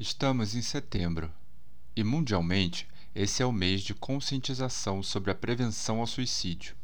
[0.00, 1.30] Estamos em setembro
[1.94, 6.74] e, mundialmente, esse é o mês de conscientização sobre a prevenção ao suicídio.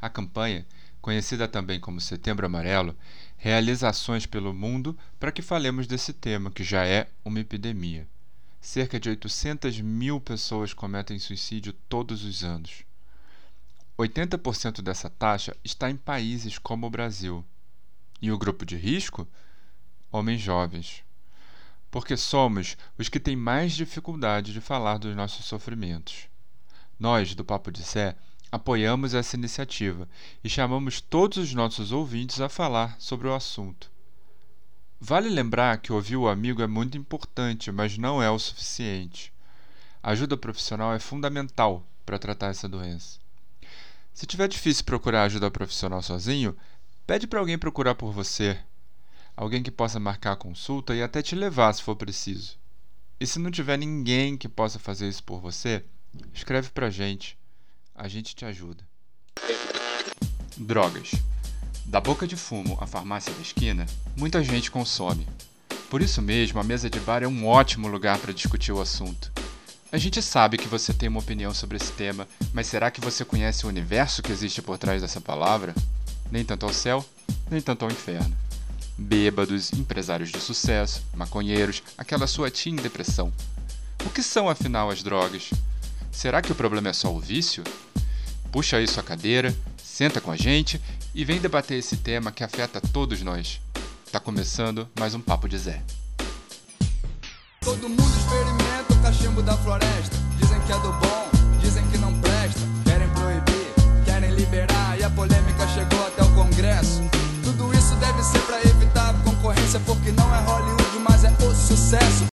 [0.00, 0.66] A campanha,
[1.00, 2.96] conhecida também como Setembro Amarelo,
[3.36, 8.08] realiza ações pelo mundo para que falemos desse tema, que já é uma epidemia.
[8.60, 12.82] Cerca de 800 mil pessoas cometem suicídio todos os anos.
[13.96, 17.44] 80% dessa taxa está em países como o Brasil.
[18.20, 19.28] E o grupo de risco?
[20.10, 21.06] Homens jovens
[21.90, 26.28] porque somos os que têm mais dificuldade de falar dos nossos sofrimentos.
[26.98, 28.16] Nós, do Papo de Sé,
[28.50, 30.08] apoiamos essa iniciativa
[30.42, 33.90] e chamamos todos os nossos ouvintes a falar sobre o assunto.
[35.00, 39.32] Vale lembrar que ouvir o amigo é muito importante, mas não é o suficiente.
[40.02, 43.20] A ajuda profissional é fundamental para tratar essa doença.
[44.12, 46.56] Se tiver difícil procurar ajuda profissional sozinho,
[47.06, 48.58] pede para alguém procurar por você
[49.38, 52.58] alguém que possa marcar a consulta e até te levar se for preciso.
[53.20, 55.84] E se não tiver ninguém que possa fazer isso por você,
[56.34, 57.38] escreve pra gente.
[57.94, 58.84] A gente te ajuda.
[60.56, 61.12] Drogas.
[61.84, 65.24] Da boca de fumo à farmácia da esquina, muita gente consome.
[65.88, 69.30] Por isso mesmo, a mesa de bar é um ótimo lugar para discutir o assunto.
[69.92, 73.24] A gente sabe que você tem uma opinião sobre esse tema, mas será que você
[73.24, 75.76] conhece o universo que existe por trás dessa palavra?
[76.28, 77.06] Nem tanto ao céu,
[77.48, 78.36] nem tanto ao inferno
[78.98, 83.32] bêbados, empresários de sucesso, maconheiros, aquela sua tia em depressão.
[84.04, 85.50] O que são afinal as drogas?
[86.10, 87.62] Será que o problema é só o vício?
[88.50, 90.80] Puxa aí sua cadeira, senta com a gente
[91.14, 93.60] e vem debater esse tema que afeta todos nós.
[94.10, 95.82] Tá começando mais um Papo de Zé.
[97.60, 100.16] Todo mundo experimenta o cachimbo da floresta.
[100.40, 102.60] Dizem que é do bom, dizem que não presta.
[102.84, 107.02] Querem proibir, querem liberar e a polêmica chegou até o Congresso.
[107.88, 112.26] Isso deve ser para evitar concorrência, porque não é Hollywood, mas é o sucesso.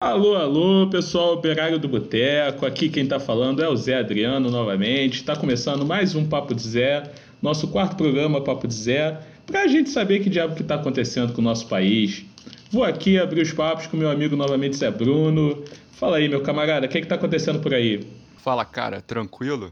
[0.00, 2.64] Alô, alô, pessoal operário do Boteco.
[2.64, 5.16] Aqui quem tá falando é o Zé Adriano novamente.
[5.16, 7.02] Está começando mais um Papo de Zé,
[7.42, 11.34] nosso quarto programa Papo de Zé, para a gente saber que diabo que está acontecendo
[11.34, 12.24] com o nosso país.
[12.70, 15.62] Vou aqui abrir os papos com meu amigo novamente Zé Bruno.
[15.92, 18.08] Fala aí, meu camarada, o que, é que tá acontecendo por aí?
[18.38, 19.70] Fala, cara, tranquilo?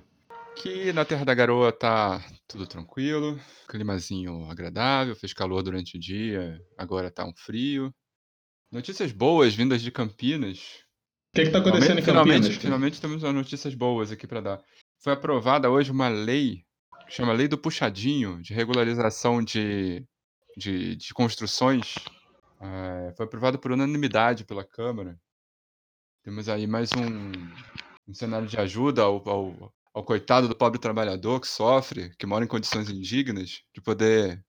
[0.53, 3.39] Aqui na Terra da Garoa tá tudo tranquilo,
[3.69, 7.95] climazinho agradável, fez calor durante o dia, agora tá um frio.
[8.73, 10.59] Notícias boas vindas de Campinas.
[11.31, 12.57] O que, é que tá acontecendo finalmente, em Campinas?
[12.57, 14.65] Finalmente, temos notícias boas aqui para dar.
[14.99, 16.65] Foi aprovada hoje uma lei,
[17.07, 20.05] que chama Lei do Puxadinho, de regularização de,
[20.57, 21.97] de, de construções.
[22.61, 25.21] É, foi aprovada por unanimidade pela Câmara.
[26.25, 27.31] Temos aí mais um,
[28.09, 32.45] um cenário de ajuda ao, ao, ao coitado do pobre trabalhador que sofre, que mora
[32.45, 34.43] em condições indignas, de poder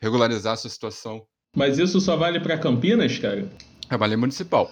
[0.00, 1.22] regularizar a sua situação.
[1.56, 3.48] Mas isso só vale para Campinas, cara?
[3.90, 4.70] É uma lei municipal.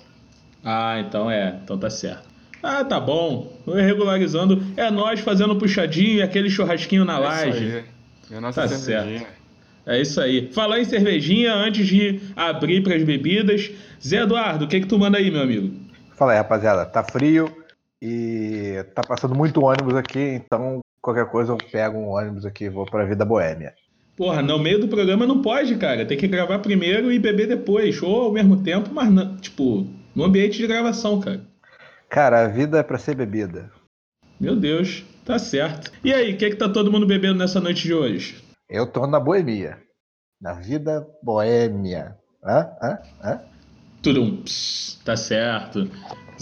[0.65, 2.29] Ah, então é, então tá certo.
[2.63, 3.59] Ah, tá bom.
[3.67, 4.63] Regularizando.
[4.77, 7.51] É nós fazendo puxadinho e aquele churrasquinho na é laje.
[7.51, 7.85] Isso aí.
[8.31, 9.19] É a nossa tá cervejinha.
[9.21, 9.41] Certo.
[9.87, 10.53] É isso aí.
[10.53, 13.71] Falar em cervejinha antes de abrir para as bebidas.
[14.05, 15.75] Zé Eduardo, o que que tu manda aí, meu amigo?
[16.17, 16.85] Fala aí, rapaziada.
[16.85, 17.51] Tá frio,
[18.01, 22.71] e tá passando muito ônibus aqui, então qualquer coisa eu pego um ônibus aqui e
[22.71, 23.75] vou pra Vida Boêmia.
[24.17, 26.05] Porra, no meio do programa não pode, cara.
[26.05, 28.03] Tem que gravar primeiro e beber depois.
[28.03, 31.41] Ou ao mesmo tempo, mas não, tipo, no ambiente de gravação, cara.
[32.09, 33.71] Cara, a vida é pra ser bebida.
[34.39, 35.91] Meu Deus, tá certo.
[36.05, 38.45] E aí, o que é que tá todo mundo bebendo nessa noite de hoje?
[38.69, 39.79] Eu tô na boemia.
[40.41, 42.17] Na vida boêmia.
[42.45, 42.69] Hã?
[42.83, 42.99] Hã?
[43.23, 43.41] Hã?
[44.03, 44.43] Tudo
[45.05, 45.89] tá certo.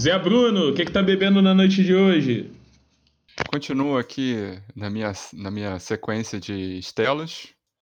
[0.01, 2.53] Zé Bruno, o que, que tá bebendo na noite de hoje?
[3.51, 7.49] Continuo aqui na minha, na minha sequência de estelas.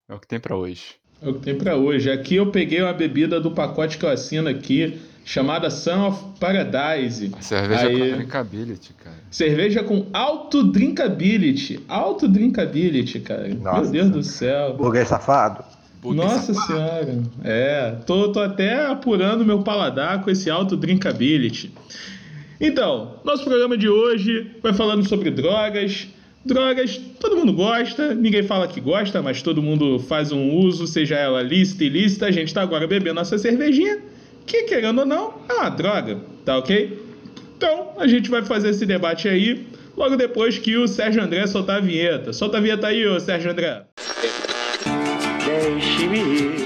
[0.08, 0.94] É o que tem para hoje.
[1.20, 2.08] É o que tem para hoje.
[2.08, 7.32] Aqui eu peguei uma bebida do pacote que eu assino aqui, chamada Sun of Paradise.
[7.36, 7.98] A cerveja Aí...
[7.98, 9.16] com drinkability, cara.
[9.28, 11.80] Cerveja com alto drinkability.
[11.88, 13.48] Alto drinkability, cara.
[13.48, 13.82] Nossa.
[13.82, 14.74] Meu Deus do céu.
[14.74, 15.64] Burguês safado.
[16.04, 17.22] Nossa senhora.
[17.42, 21.72] É, tô, tô até apurando meu paladar com esse alto drinkability.
[22.60, 26.08] Então, nosso programa de hoje vai falando sobre drogas.
[26.44, 31.16] Drogas, todo mundo gosta, ninguém fala que gosta, mas todo mundo faz um uso, seja
[31.16, 32.26] ela lícita e ilícita.
[32.26, 33.98] A gente tá agora bebendo nossa cervejinha,
[34.46, 37.02] que querendo ou não, é uma droga, tá ok?
[37.56, 39.66] Então, a gente vai fazer esse debate aí
[39.96, 42.32] logo depois que o Sérgio André soltar a vinheta.
[42.32, 43.84] Solta a vinheta aí, ô Sérgio André.
[46.08, 46.65] vivir.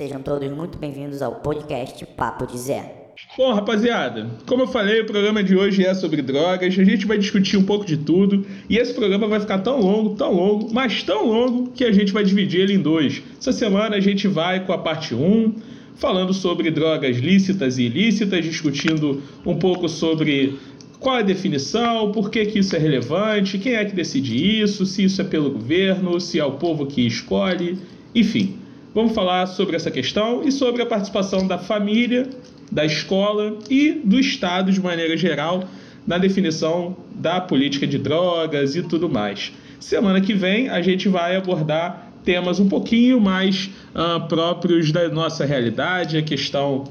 [0.00, 3.12] Sejam todos muito bem-vindos ao podcast Papo de Zé.
[3.36, 6.78] Bom, rapaziada, como eu falei, o programa de hoje é sobre drogas.
[6.78, 8.46] A gente vai discutir um pouco de tudo.
[8.66, 12.14] E esse programa vai ficar tão longo, tão longo, mas tão longo que a gente
[12.14, 13.22] vai dividir ele em dois.
[13.38, 15.56] Essa semana a gente vai com a parte 1,
[15.96, 20.58] falando sobre drogas lícitas e ilícitas, discutindo um pouco sobre
[20.98, 24.86] qual é a definição, por que, que isso é relevante, quem é que decide isso,
[24.86, 27.76] se isso é pelo governo, se é o povo que escolhe,
[28.14, 28.59] enfim.
[28.92, 32.28] Vamos falar sobre essa questão e sobre a participação da família,
[32.72, 35.62] da escola e do Estado de maneira geral
[36.04, 39.52] na definição da política de drogas e tudo mais.
[39.78, 45.44] Semana que vem a gente vai abordar temas um pouquinho mais uh, próprios da nossa
[45.44, 46.84] realidade, a questão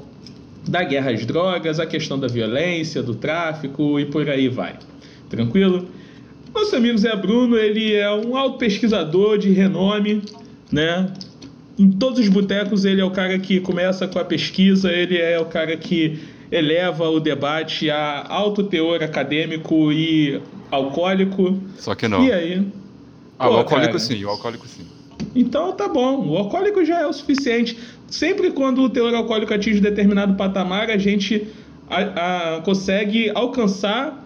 [0.66, 4.76] da guerra às drogas, a questão da violência, do tráfico e por aí vai.
[5.28, 5.86] Tranquilo?
[6.54, 10.22] Nosso amigo Zé Bruno, ele é um alto pesquisador de renome,
[10.72, 11.12] né?
[11.80, 15.40] Em todos os botecos ele é o cara que começa com a pesquisa, ele é
[15.40, 16.20] o cara que
[16.52, 21.58] eleva o debate a alto teor acadêmico e alcoólico.
[21.78, 22.22] Só que não.
[22.22, 22.66] E aí?
[23.38, 24.84] Ah, Pô, o alcoólico cara, sim, o alcoólico sim.
[25.34, 27.78] Então tá bom, o alcoólico já é o suficiente.
[28.08, 31.48] Sempre quando o teor alcoólico atinge determinado patamar, a gente
[31.88, 34.22] a, a, consegue alcançar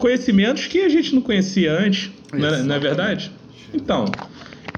[0.00, 3.30] conhecimentos que a gente não conhecia antes, não é, não é verdade?
[3.72, 4.06] Então,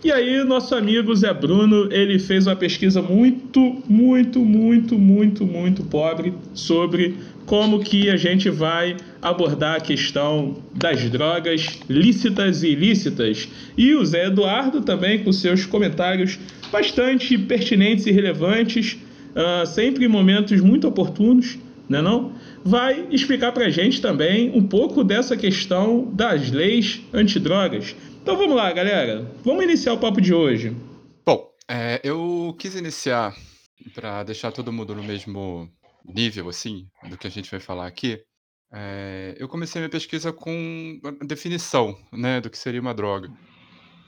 [0.02, 5.82] e aí, nosso amigo Zé Bruno, ele fez uma pesquisa muito, muito, muito, muito, muito
[5.84, 13.48] pobre sobre como que a gente vai abordar a questão das drogas lícitas e ilícitas.
[13.76, 16.38] E o Zé Eduardo também com seus comentários
[16.72, 18.96] bastante pertinentes e relevantes,
[19.34, 21.58] uh, sempre em momentos muito oportunos,
[21.88, 22.32] né não?
[22.64, 27.96] Vai explicar para a gente também um pouco dessa questão das leis antidrogas.
[28.22, 29.22] Então vamos lá, galera.
[29.42, 30.76] Vamos iniciar o papo de hoje.
[31.24, 33.34] Bom, é, eu quis iniciar
[33.94, 35.70] para deixar todo mundo no mesmo
[36.04, 38.22] nível, assim, do que a gente vai falar aqui.
[38.72, 43.32] É, eu comecei minha pesquisa com a definição, né, do que seria uma droga.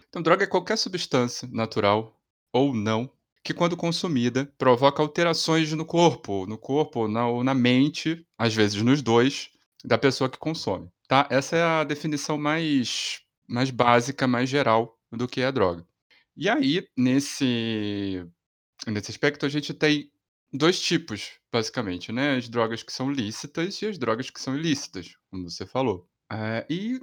[0.08, 2.14] Então, droga é qualquer substância natural
[2.52, 3.10] ou não
[3.42, 8.80] que, quando consumida, provoca alterações no corpo, no corpo na, ou na mente, às vezes
[8.82, 9.48] nos dois,
[9.82, 10.88] da pessoa que consome.
[11.08, 11.26] Tá?
[11.30, 15.86] Essa é a definição mais mais básica, mais geral do que é a droga.
[16.36, 18.26] E aí, nesse,
[18.86, 20.10] nesse aspecto, a gente tem
[20.52, 22.36] dois tipos, basicamente, né?
[22.36, 26.08] As drogas que são lícitas e as drogas que são ilícitas, como você falou.
[26.30, 27.00] É, e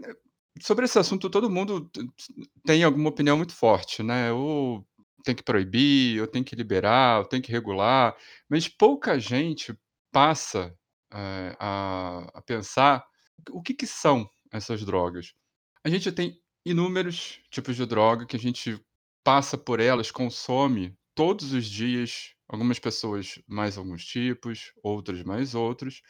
[0.60, 1.90] sobre esse assunto, todo mundo
[2.66, 4.32] tem alguma opinião muito forte, né?
[4.32, 4.86] Ou
[5.24, 8.16] tem que proibir, ou tem que liberar, ou tem que regular,
[8.50, 9.78] mas pouca gente
[10.12, 10.76] passa
[11.14, 13.06] é, a, a, pensar
[13.52, 15.34] o que, que são essas drogas.
[15.84, 18.80] A gente tem inúmeros tipos de droga que a gente
[19.24, 22.34] passa por elas, consome todos os dias.
[22.48, 26.02] Algumas pessoas mais alguns tipos, outras mais outros.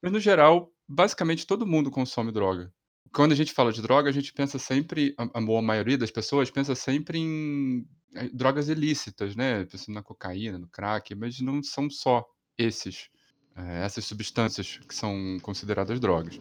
[0.00, 2.72] Mas no geral, basicamente todo mundo consome droga.
[3.12, 6.50] Quando a gente fala de droga, a gente pensa sempre, a, a maioria das pessoas
[6.50, 9.64] pensa sempre em eh, drogas ilícitas, né?
[9.64, 12.24] Pensando na cocaína, no crack, mas não são só
[12.58, 13.08] esses,
[13.56, 16.38] é, essas substâncias que são consideradas drogas.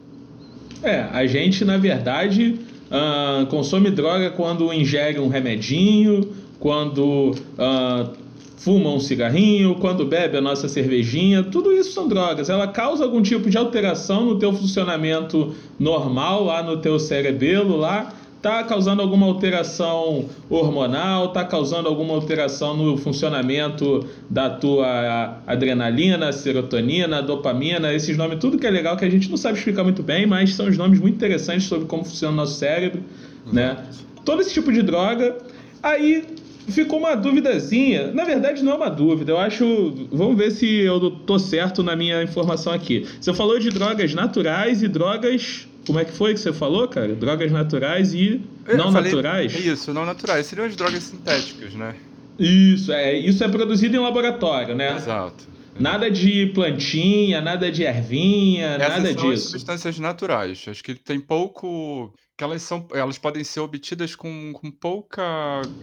[0.84, 2.60] É, a gente, na verdade,
[2.92, 8.10] uh, consome droga quando ingere um remedinho, quando uh,
[8.58, 12.50] fuma um cigarrinho, quando bebe a nossa cervejinha, tudo isso são drogas.
[12.50, 18.12] Ela causa algum tipo de alteração no teu funcionamento normal, lá no teu cerebelo, lá,
[18.46, 27.24] está causando alguma alteração hormonal, está causando alguma alteração no funcionamento da tua adrenalina, serotonina,
[27.24, 30.28] dopamina, esses nomes, tudo que é legal que a gente não sabe explicar muito bem,
[30.28, 33.04] mas são os nomes muito interessantes sobre como funciona o nosso cérebro,
[33.48, 33.54] uhum.
[33.54, 33.84] né?
[34.24, 35.38] Todo esse tipo de droga.
[35.82, 36.24] Aí
[36.68, 38.12] ficou uma duvidazinha.
[38.12, 39.32] Na verdade, não é uma dúvida.
[39.32, 40.08] Eu acho.
[40.12, 43.06] Vamos ver se eu tô certo na minha informação aqui.
[43.20, 47.16] Você falou de drogas naturais e drogas como é que foi que você falou, cara?
[47.16, 49.54] Drogas naturais e eu não falei, naturais?
[49.54, 50.46] Isso, não naturais.
[50.46, 51.96] Seriam as drogas sintéticas, né?
[52.38, 53.18] Isso, é.
[53.18, 54.96] Isso é produzido em laboratório, né?
[54.96, 55.56] Exato.
[55.80, 59.46] Nada de plantinha, nada de ervinha, Essas nada são disso.
[59.46, 60.66] As substâncias naturais.
[60.68, 62.14] Acho que tem pouco.
[62.38, 62.88] que elas são.
[62.94, 65.22] Elas podem ser obtidas com, com pouca.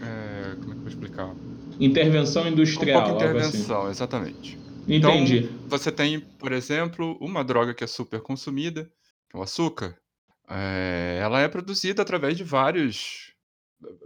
[0.01, 1.35] É, como é que eu vou explicar?
[1.79, 3.03] Intervenção industrial.
[3.03, 3.35] Com pouca assim.
[3.39, 3.91] intervenção, assim.
[3.91, 4.59] exatamente.
[4.89, 5.39] Entendi.
[5.39, 8.91] Então, você tem, por exemplo, uma droga que é super consumida,
[9.35, 9.97] o açúcar,
[10.49, 13.33] é, ela é produzida através de vários,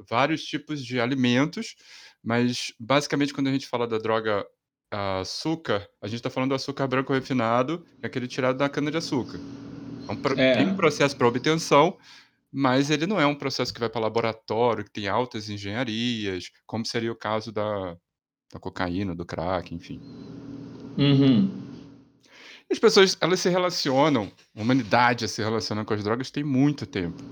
[0.09, 1.77] vários tipos de alimentos,
[2.23, 4.47] mas basicamente quando a gente fala da droga
[4.91, 9.39] açúcar, a gente está falando do açúcar branco refinado, que é aquele tirado da cana-de-açúcar.
[10.09, 10.57] É um, é.
[10.57, 11.99] Tem um processo para obtenção,
[12.53, 16.87] mas ele não é um processo que vai para laboratório, que tem altas engenharias, como
[16.87, 17.97] seria o caso da,
[18.53, 20.01] da cocaína, do crack, enfim.
[20.97, 21.66] Uhum.
[22.71, 27.23] As pessoas, elas se relacionam, a humanidade se relaciona com as drogas tem muito tempo.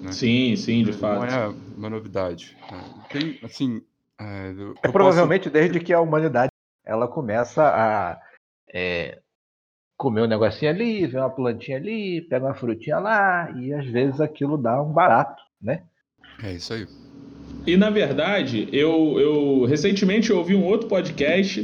[0.00, 0.10] Né?
[0.12, 1.24] Sim, sim, de Não fato.
[1.32, 2.56] é uma novidade.
[2.70, 2.84] né?
[3.08, 3.80] Tem, assim,
[4.20, 6.50] é, É posso- provavelmente desde que a humanidade
[6.84, 8.20] ela começa a
[8.74, 9.20] é,
[9.96, 14.20] comer um negocinho ali, ver uma plantinha ali, pega uma frutinha lá, e às vezes
[14.20, 15.84] aquilo dá um barato, né?
[16.42, 16.88] É isso aí.
[17.64, 21.62] E na verdade, eu, eu recentemente eu ouvi um outro podcast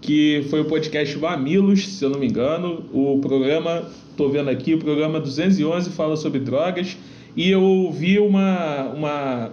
[0.00, 2.84] que foi o podcast Mamilos, se eu não me engano.
[2.92, 6.96] O programa, tô vendo aqui, o programa 211 fala sobre drogas.
[7.36, 9.52] E eu ouvi uma, uma.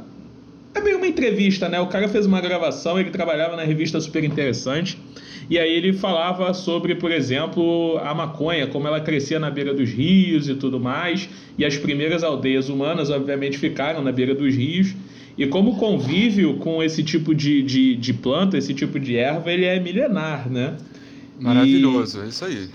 [0.74, 1.80] É meio uma entrevista, né?
[1.80, 4.98] O cara fez uma gravação, ele trabalhava na revista Super Interessante.
[5.50, 9.90] E aí ele falava sobre, por exemplo, a maconha, como ela crescia na beira dos
[9.92, 11.30] rios e tudo mais.
[11.58, 14.96] E as primeiras aldeias humanas, obviamente, ficaram na beira dos rios.
[15.38, 19.52] E como o convívio com esse tipo de, de, de planta, esse tipo de erva,
[19.52, 20.76] ele é milenar, né?
[21.40, 22.70] Maravilhoso, é isso aí.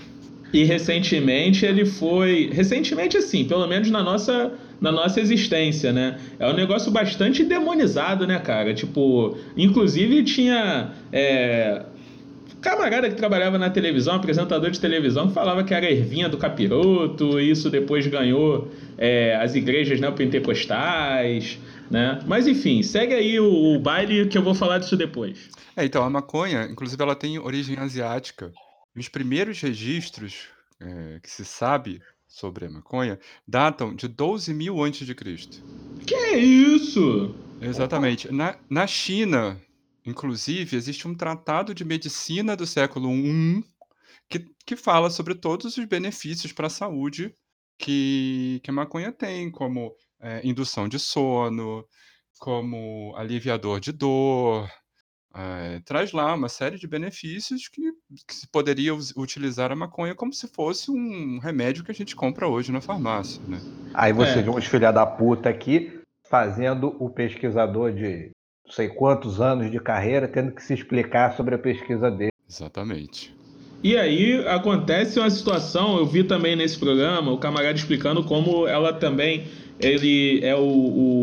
[0.53, 2.49] E recentemente ele foi.
[2.51, 6.17] Recentemente, assim, pelo menos na nossa, na nossa existência, né?
[6.37, 8.73] É um negócio bastante demonizado, né, cara?
[8.73, 10.91] Tipo, inclusive tinha.
[11.11, 11.83] É,
[12.61, 17.39] camarada que trabalhava na televisão, apresentador de televisão, que falava que era ervinha do capiroto,
[17.39, 21.57] e isso depois ganhou é, as igrejas neopentecostais,
[21.91, 22.23] né?
[22.25, 25.49] Mas enfim, segue aí o, o baile que eu vou falar disso depois.
[25.75, 28.51] É, então, a maconha, inclusive, ela tem origem asiática.
[28.95, 30.47] Os primeiros registros
[30.79, 35.61] é, que se sabe sobre a maconha datam de 12 mil antes de Cristo.
[36.05, 37.35] Que é isso?
[37.61, 38.31] Exatamente.
[38.31, 39.61] Na, na China,
[40.05, 43.63] inclusive, existe um tratado de medicina do século I
[44.29, 47.35] que, que fala sobre todos os benefícios para a saúde
[47.77, 51.85] que, que a maconha tem, como é, indução de sono,
[52.39, 54.69] como aliviador de dor.
[55.33, 57.81] é, traz lá uma série de benefícios que,
[58.27, 62.47] que se poderia utilizar a maconha como se fosse um remédio que a gente compra
[62.49, 63.61] hoje na farmácia, né?
[63.93, 64.41] Aí você É.
[64.41, 68.31] vê uns filha da puta aqui fazendo o pesquisador de
[68.65, 72.31] não sei quantos anos de carreira tendo que se explicar sobre a pesquisa dele.
[72.49, 73.33] Exatamente.
[73.83, 78.93] E aí acontece uma situação, eu vi também nesse programa, o camarada explicando como ela
[78.93, 79.47] também,
[79.81, 80.59] ele é o,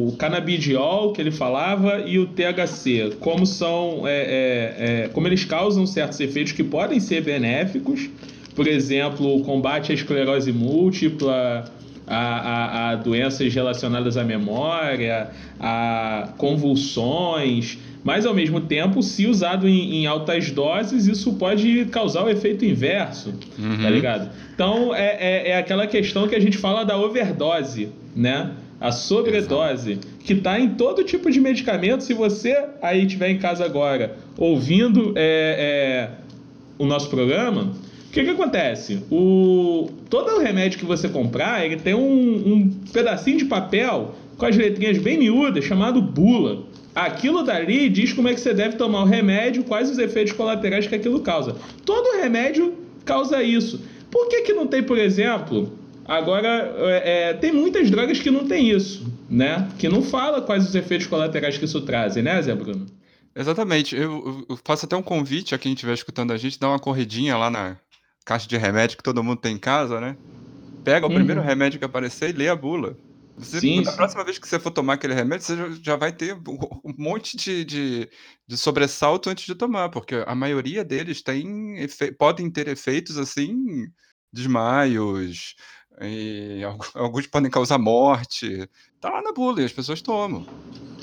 [0.09, 4.75] o canabidiol que ele falava e o THC, como são, é, é,
[5.05, 8.09] é, como eles causam certos efeitos que podem ser benéficos,
[8.55, 11.65] por exemplo, o combate à esclerose múltipla,
[12.07, 19.69] a, a, a doenças relacionadas à memória, a convulsões, mas ao mesmo tempo, se usado
[19.69, 23.91] em, em altas doses, isso pode causar o efeito inverso, tá Uhum.
[23.91, 24.31] ligado?
[24.55, 27.89] Então é, é, é aquela questão que a gente fala da overdose,
[28.19, 28.51] né?
[28.81, 32.03] A sobredose, que está em todo tipo de medicamento.
[32.03, 36.11] Se você aí estiver em casa agora ouvindo é, é,
[36.79, 37.73] o nosso programa,
[38.09, 39.03] o que, que acontece?
[39.11, 44.57] O, todo remédio que você comprar, ele tem um, um pedacinho de papel com as
[44.57, 46.65] letrinhas bem miúdas chamado bula.
[46.95, 50.87] Aquilo dali diz como é que você deve tomar o remédio, quais os efeitos colaterais
[50.87, 51.55] que aquilo causa.
[51.85, 53.81] Todo remédio causa isso.
[54.11, 55.78] Por que, que não tem, por exemplo,
[56.09, 56.49] agora
[57.05, 59.69] é, é, tem muitas drogas que não tem isso, né?
[59.79, 62.87] Que não fala quais os efeitos colaterais que isso trazem, né, Zé Bruno?
[63.35, 63.95] Exatamente.
[63.97, 67.37] Eu, eu- faço até um convite a quem estiver escutando a gente, dar uma corridinha
[67.37, 67.81] lá na
[68.25, 70.19] caixa de remédio que todo mundo tem em casa, né?
[70.85, 71.17] Pega o Uhum.
[71.17, 72.99] primeiro remédio que aparecer e lê a bula.
[73.37, 73.97] Você, Sim, da sim.
[73.97, 76.43] próxima vez que você for tomar aquele remédio, você já, vai ter um
[76.85, 78.11] um monte de, de,
[78.49, 83.57] de sobressalto antes de tomar, porque a maioria deles tem efe- podem ter efeitos assim,
[84.33, 85.55] desmaios,
[86.03, 88.69] e algu- alguns podem causar morte.
[89.01, 90.47] Tá lá na bula e as pessoas tomam.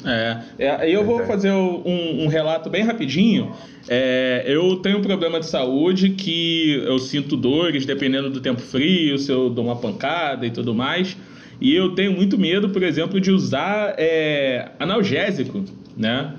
[0.06, 3.56] É, é, eu vou fazer um, um relato bem rapidinho.
[3.88, 9.18] É, eu tenho um problema de saúde que eu sinto dores dependendo do tempo frio,
[9.18, 11.18] se eu dou uma pancada e tudo mais.
[11.60, 15.64] E eu tenho muito medo, por exemplo, de usar é, analgésico,
[15.96, 16.36] né?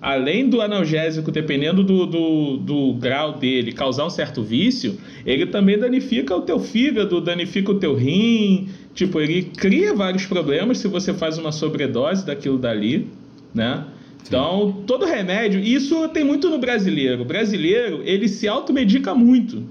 [0.00, 5.76] Além do analgésico, dependendo do, do, do grau dele, causar um certo vício, ele também
[5.76, 8.68] danifica o teu fígado, danifica o teu rim.
[8.94, 13.08] Tipo, ele cria vários problemas se você faz uma sobredose daquilo dali,
[13.52, 13.84] né?
[14.26, 17.22] Então, todo remédio, isso tem muito no brasileiro.
[17.22, 19.64] O brasileiro, ele se automedica muito.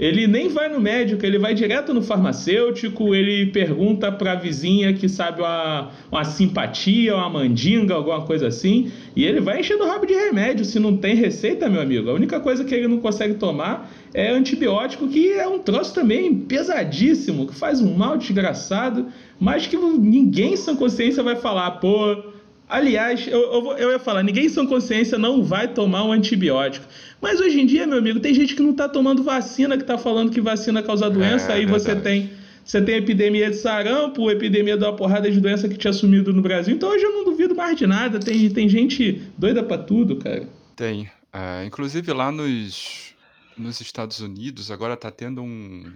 [0.00, 5.06] Ele nem vai no médico, ele vai direto no farmacêutico, ele pergunta pra vizinha que
[5.10, 10.06] sabe uma, uma simpatia, uma mandinga, alguma coisa assim, e ele vai enchendo o rabo
[10.06, 10.64] de remédio.
[10.64, 14.30] Se não tem receita, meu amigo, a única coisa que ele não consegue tomar é
[14.30, 20.56] antibiótico, que é um troço também pesadíssimo, que faz um mal desgraçado, mas que ninguém
[20.56, 22.29] sem consciência vai falar, pô,
[22.70, 26.86] Aliás, eu, eu, eu ia falar, ninguém sem consciência não vai tomar um antibiótico.
[27.20, 29.98] Mas hoje em dia, meu amigo, tem gente que não tá tomando vacina, que tá
[29.98, 32.02] falando que vacina causa doença, É, aí você verdade.
[32.02, 32.30] tem.
[32.64, 36.40] Você tem epidemia de sarampo, epidemia de uma porrada de doença que tinha sumido no
[36.40, 36.74] Brasil.
[36.74, 38.20] Então hoje eu não duvido mais de nada.
[38.20, 40.48] Tem, tem gente doida pra tudo, cara.
[40.76, 41.10] Tem.
[41.32, 43.14] É, inclusive lá nos,
[43.56, 45.92] nos Estados Unidos, agora tá tendo um,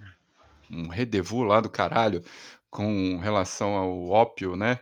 [0.71, 2.23] um rendezvous lá do caralho
[2.71, 4.81] com relação ao ópio, né?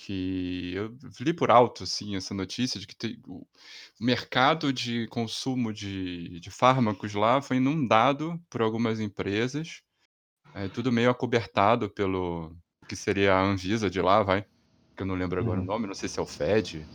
[0.00, 3.44] Que eu li por alto, assim, essa notícia de que o
[4.00, 9.82] mercado de consumo de, de fármacos lá foi inundado por algumas empresas,
[10.54, 12.56] é, tudo meio acobertado pelo
[12.88, 14.46] que seria a Anvisa de lá, vai,
[14.96, 15.66] que eu não lembro agora o Uhum.
[15.66, 16.86] nome, não sei se é o Fed.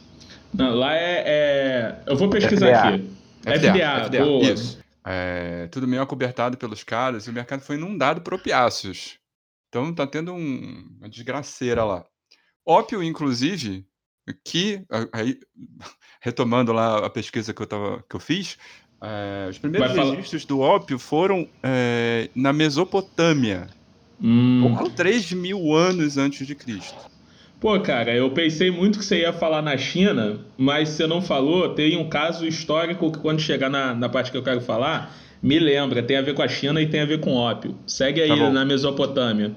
[0.53, 2.88] Não, lá é, é- Eu vou pesquisar FDA.
[2.95, 3.10] aqui.
[3.45, 4.43] FDA, boa.
[4.53, 4.79] isso.
[5.05, 9.19] É, tudo meio acobertado pelos caras e o mercado foi inundado por opiáceos.
[9.67, 12.05] Então tá tendo um- uma desgraceira lá.
[12.65, 13.86] Ópio, inclusive,
[14.43, 15.38] que, aí,
[16.22, 18.58] retomando lá a pesquisa que eu, tava, que eu fiz,
[19.01, 23.67] é, os primeiros registros do ópio foram é, na Mesopotâmia,
[24.22, 24.74] Hum.
[24.77, 26.96] com 3 mil anos antes de Cristo.
[27.60, 31.70] Pô, cara, eu pensei muito que você ia falar na China, mas você não falou.
[31.74, 35.60] Tem um caso histórico que, quando chegar na, na parte que eu quero falar, me
[35.60, 36.03] lembra.
[36.03, 37.77] Tem a ver com a China e tem a ver com ópio.
[37.86, 39.53] Segue aí Tá na Mesopotâmia.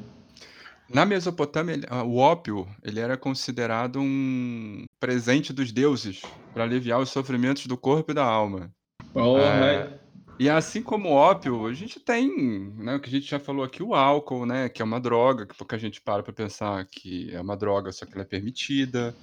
[0.89, 6.23] Na Mesopotâmia, ele- ah, o ópio ele era considerado um presente dos deuses
[6.55, 8.71] para aliviar os sofrimentos do corpo e da alma.
[9.13, 10.07] Porra, É.
[10.39, 13.65] E assim como o ópio, a gente tem, né, o que a gente já falou
[13.65, 17.31] aqui, o álcool, né, que é uma droga, que pouca gente para para pensar que
[17.35, 19.15] é uma droga, só que ela é permitida.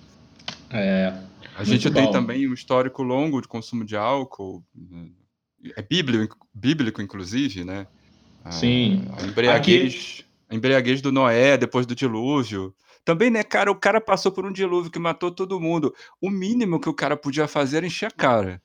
[0.72, 1.14] é.
[1.56, 2.12] A gente tem bom.
[2.12, 5.12] também um histórico longo de consumo de álcool, né,
[5.78, 7.86] é bíblico, bíblico inclusive, né?
[8.44, 9.06] A- Sim.
[9.16, 12.74] A embriaguez, a embriaguez do Noé depois do dilúvio.
[13.04, 15.94] Também, né, cara, o cara passou por um dilúvio que matou todo mundo.
[16.22, 18.62] O mínimo que o cara podia fazer era encher a cara.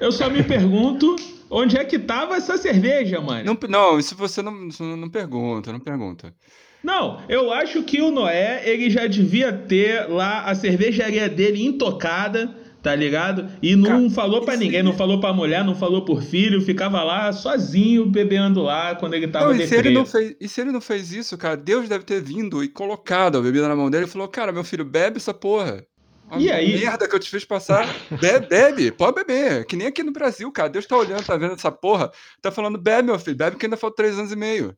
[0.00, 1.16] Eu só me pergunto
[1.50, 3.44] onde é que tava essa cerveja, mano.
[3.44, 6.34] Não, não isso você não, isso não pergunta, não pergunta.
[6.82, 12.54] Não, eu acho que o Noé, ele já devia ter lá a cervejaria dele intocada,
[12.84, 13.46] tá ligado?
[13.62, 16.60] E não Cara, falou pra isso ninguém, não falou pra mulher, não falou por filho,
[16.60, 20.46] ficava lá sozinho bebendo lá quando ele tava Não, e, se ele não fez, e
[20.46, 23.74] se ele não fez isso, cara, Deus deve ter vindo e colocado a bebida na
[23.74, 25.82] mão dele e falou: Cara, meu filho, bebe essa porra.
[26.30, 26.78] A E aí?
[26.78, 27.88] merda que eu te fiz passar.
[28.20, 29.64] Bebe, bebe, pode beber.
[29.64, 30.68] Que nem aqui no Brasil, cara.
[30.68, 32.10] Deus tá olhando, tá vendo essa porra.
[32.42, 34.76] Tá falando, bebe, meu filho, bebe que ainda falta três anos e meio.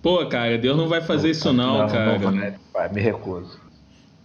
[0.00, 2.18] Pô, cara, Deus não vai fazer isso não, cara.
[2.18, 2.58] Não, né?
[2.72, 3.60] Vai, me recuso.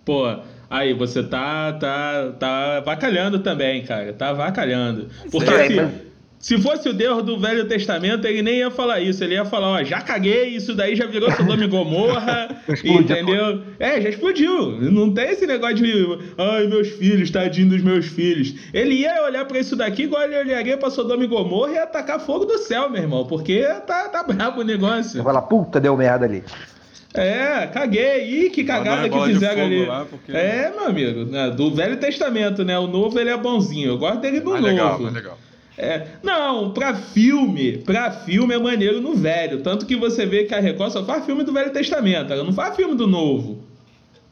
[0.05, 0.25] Pô,
[0.69, 4.13] aí você tá, tá, tá vacalhando também, cara.
[4.13, 5.07] Tá avacalhando.
[5.31, 5.91] Porque é, se, mas-
[6.39, 9.23] se fosse o Deus do Velho Testamento, ele nem ia falar isso.
[9.23, 12.49] Ele ia falar, ó, já caguei, isso daí já virou Sodoma e Gomorra.
[12.83, 13.61] Entendeu?
[13.79, 14.71] É, já explodiu.
[14.91, 18.55] Não tem esse negócio de, ai, meus filhos, tadinho dos meus filhos.
[18.73, 21.83] Ele ia olhar pra isso daqui igual ele olharia pra Sodoma e Gomorra e ia
[21.83, 23.25] atacar fogo do céu, meu irmão.
[23.25, 25.11] Porque tá, tá brabo o negócio.
[25.11, 26.43] Você fala, puta, deu merda ali.
[27.13, 28.45] É, caguei.
[28.45, 29.85] Ih, que cagada que fizeram ali.
[29.85, 32.77] lá, porque- É, meu amigo, né, do Velho Testamento, né?
[32.79, 33.89] O novo ele é bonzinho.
[33.89, 34.73] Eu gosto dele do Mais novo.
[34.75, 35.37] legal, mais legal.
[35.77, 39.61] É, não, pra filme, pra filme é maneiro no velho.
[39.61, 42.53] Tanto que você vê que a Record só faz filme do Velho Testamento, ela não
[42.53, 43.63] faz filme do novo.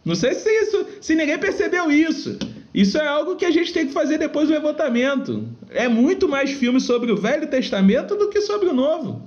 [0.06, 2.38] Não sei se isso, se ninguém percebeu isso.
[2.74, 5.48] Isso é algo que a gente tem que fazer depois do levantamento.
[5.70, 9.22] É muito mais filme sobre o Velho Testamento do que sobre o Novo.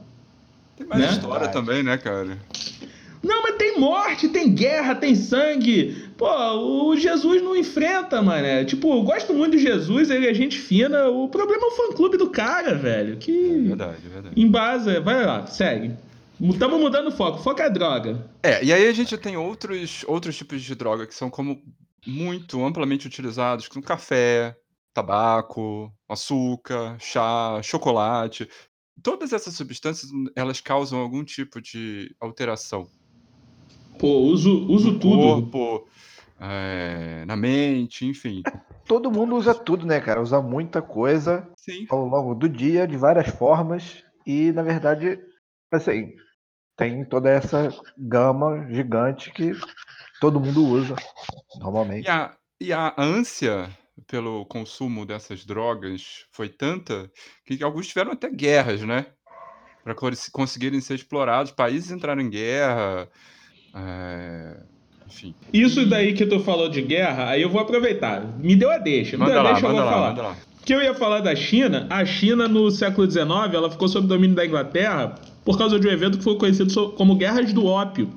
[0.76, 1.10] Tem mais Né?
[1.10, 2.38] história também, né, cara?
[3.74, 6.08] Tem morte, tem guerra, tem sangue.
[6.16, 8.64] Pô, o Jesus não enfrenta, mano.
[8.64, 11.08] Tipo, eu gosto muito de Jesus, ele é gente fina.
[11.08, 13.14] O problema é o fã-clube do cara, velho.
[13.14, 13.32] É Que
[13.66, 14.40] verdade, é verdade.
[14.40, 15.00] embasa.
[15.00, 15.92] Vai lá, segue.
[16.40, 17.42] Estamos mudando o foco.
[17.42, 18.24] Foco é droga.
[18.42, 21.60] É, e aí a gente tem outros, outros tipos de droga que são como
[22.06, 24.54] muito amplamente utilizados, como café,
[24.92, 28.48] tabaco, açúcar, chá, chocolate.
[29.02, 32.86] Todas essas substâncias, elas causam algum tipo de alteração
[33.98, 35.50] Pô, uso, uso no tudo.
[35.50, 35.88] corpo,
[36.40, 38.42] é, na mente, enfim.
[38.86, 40.20] Todo mundo usa tudo, né, cara?
[40.20, 41.86] Usa muita coisa Sim.
[41.88, 44.04] ao longo do dia, de várias formas.
[44.26, 45.18] E, na verdade,
[45.72, 46.14] assim,
[46.76, 49.52] tem toda essa gama gigante que
[50.20, 50.96] todo mundo usa,
[51.60, 52.06] normalmente.
[52.06, 53.70] E a, e a ânsia
[54.06, 57.10] pelo consumo dessas drogas foi tanta
[57.44, 59.06] que alguns tiveram até guerras, né?
[59.82, 59.94] Para
[60.32, 63.08] conseguirem ser explorados, países entraram em guerra,
[63.74, 64.56] é,
[65.06, 65.34] enfim.
[65.52, 68.22] Isso daí que tu falou de guerra, aí eu vou aproveitar.
[68.38, 69.16] Me deu a deixa.
[69.16, 70.36] Me Manda deu a lá, deixa, eu vou lá, falar.
[70.64, 74.36] que eu ia falar da China, a China no século XIX ela ficou sob domínio
[74.36, 78.10] da Inglaterra por causa de um evento que foi conhecido como Guerras do Ópio,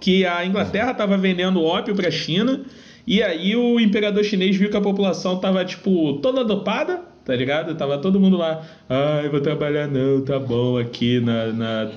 [0.00, 2.64] que a Inglaterra estava vendendo ópio para a China
[3.06, 7.74] E aí o imperador chinês viu que a população tava, tipo, toda dopada, tá ligado?
[7.76, 11.90] Tava todo mundo lá, ai, vou trabalhar não, tá bom, aqui na, na...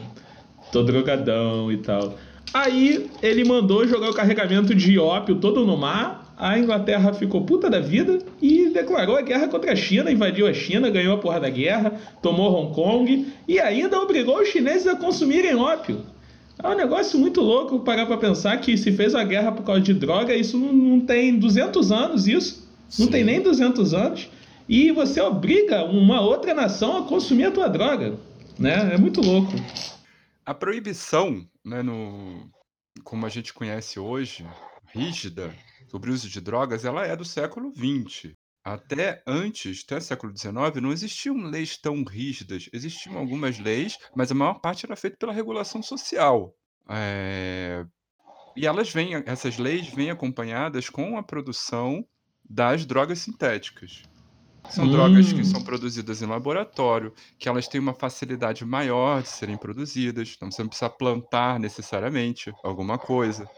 [0.71, 2.13] tô drogadão e tal.
[2.53, 7.69] Aí ele mandou jogar o carregamento de ópio todo no mar, a Inglaterra ficou puta
[7.69, 11.39] da vida e declarou a guerra contra a China, invadiu a China, ganhou a porra
[11.39, 16.01] da guerra, tomou Hong Kong e ainda obrigou os chineses a consumirem ópio.
[16.61, 19.81] É um negócio muito louco parar pra pensar que se fez a guerra por causa
[19.81, 22.67] de droga, isso não, não tem 200 anos, isso.
[22.97, 23.11] Não Sim.
[23.11, 24.29] tem nem 200 anos
[24.67, 28.13] e você obriga uma outra nação a consumir a tua droga,
[28.57, 28.91] né?
[28.93, 29.51] É muito louco.
[30.45, 32.49] A proibição, né, no,
[33.03, 34.45] como a gente conhece hoje,
[34.87, 35.55] rígida,
[35.87, 38.33] sobre o uso de drogas, ela é do século XX.
[38.63, 42.69] Até antes, até século XIX, não existiam leis tão rígidas.
[42.73, 46.53] Existiam algumas leis, mas a maior parte era feita pela regulação social.
[46.89, 47.85] É...
[48.55, 52.05] E elas vêm, essas leis vêm acompanhadas com a produção
[52.47, 54.03] das drogas sintéticas.
[54.69, 54.91] São hum.
[54.91, 60.33] drogas que são produzidas em laboratório, que elas têm uma facilidade maior de serem produzidas,
[60.35, 63.49] então você não precisa plantar necessariamente alguma coisa.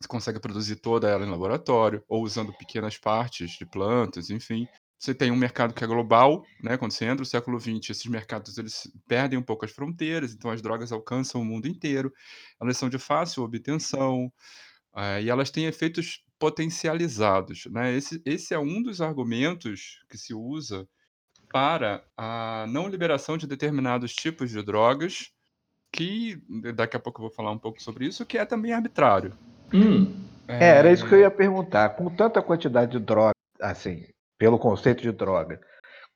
[0.00, 4.66] Você consegue produzir toda ela em laboratório, ou usando pequenas partes de plantas, enfim.
[4.98, 6.76] Você tem um mercado que é global, né?
[6.76, 10.50] Quando você entra no século XX, esses mercados eles perdem um pouco as fronteiras, então
[10.50, 12.12] as drogas alcançam o mundo inteiro.
[12.60, 14.32] Elas são de fácil obtenção,
[14.96, 17.66] é, e elas têm efeitos potencializados.
[17.66, 17.94] Né?
[17.94, 20.88] Esse, esse é um dos argumentos que se usa
[21.52, 25.30] para a não liberação de determinados tipos de drogas,
[25.92, 26.42] que
[26.74, 29.38] daqui a pouco eu vou falar um pouco sobre isso, que é também arbitrário.
[29.72, 30.12] Hum.
[30.48, 31.90] É, era isso que eu ia perguntar.
[31.90, 34.04] Com tanta quantidade de droga, assim,
[34.36, 35.60] pelo conceito de droga,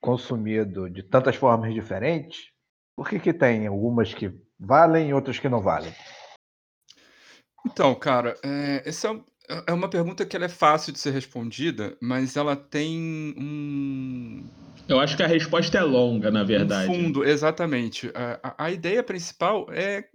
[0.00, 2.50] consumido de tantas formas diferentes,
[2.96, 5.94] por que, que tem algumas que valem e outras que não valem?
[7.64, 9.20] Então, cara, é, essa é,
[9.66, 14.50] é uma pergunta que ela é fácil de ser respondida, mas ela tem um,
[14.88, 16.92] Eu acho que a resposta é longa, na um verdade.
[16.94, 18.10] fundo, exatamente.
[18.14, 20.08] A, a- a ideia principal é,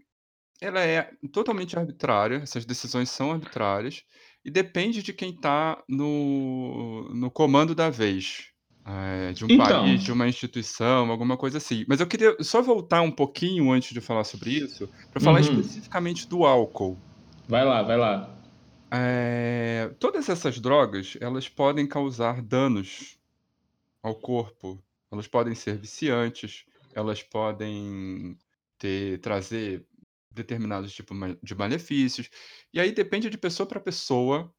[0.61, 4.03] ela é totalmente arbitrária, essas decisões são arbitrárias,
[4.45, 8.49] e depende de quem está no, no comando da vez.
[8.85, 11.85] é, de um Então, país, de uma instituição, alguma coisa assim.
[11.87, 15.41] Mas eu queria só voltar um pouquinho antes de falar sobre isso, para falar uhum.
[15.41, 17.03] especificamente do álcool.
[17.47, 18.40] Vai lá, vai lá.
[18.93, 23.17] É, todas essas drogas, elas podem causar danos
[24.03, 24.83] ao corpo.
[25.11, 28.37] Elas podem ser viciantes, elas podem
[28.77, 29.85] ter, trazer
[30.29, 32.29] determinados tipos de malefícios.
[32.73, 34.53] E aí depende de pessoa para pessoa,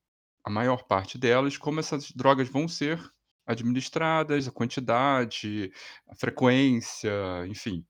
[0.44, 3.00] a maior parte delas, como essas drogas vão ser
[3.46, 5.72] administradas, a quantidade,
[6.08, 7.12] a frequência,
[7.48, 7.84] enfim.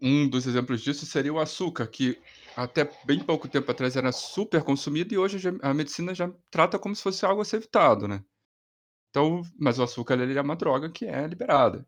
[0.00, 2.18] Um dos exemplos disso seria o açúcar, que
[2.56, 6.94] até bem pouco tempo atrás era super consumido e hoje a medicina já trata como
[6.94, 8.24] se fosse algo a ser evitado, né.
[9.10, 11.86] Então mas o açúcar ele é uma droga que é liberada.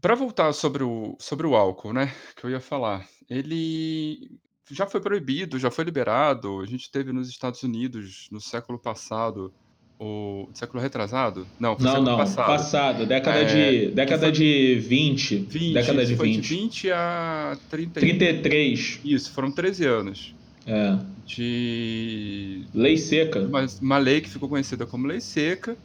[0.00, 5.00] Para voltar sobre o sobre o álcool, né, que eu ia falar, ele já foi
[5.00, 9.54] proibido, já foi liberado, a gente teve nos Estados Unidos no século passado
[9.98, 11.46] o século retrasado?
[11.58, 12.46] Não, foi Não, século não, passado.
[12.46, 16.48] passado, década É, de década foi de 20, 20, década de isso foi de 20.
[16.48, 19.00] 20 a 30 33.
[19.04, 20.34] Isso, foram 13 anos
[20.66, 20.98] É.
[21.24, 23.40] de Lei seca.
[23.40, 25.76] uma uma lei que ficou conhecida como Lei Seca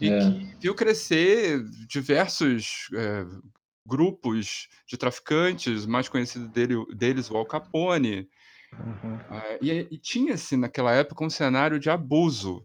[0.00, 0.18] e É.
[0.18, 3.24] que viu crescer diversos, eh,
[3.86, 8.28] grupos de traficantes, mais conhecido dele deles o Al Capone.
[8.72, 9.18] Uhum.
[9.30, 12.64] Eh, e e tinha-se naquela época um cenário de abuso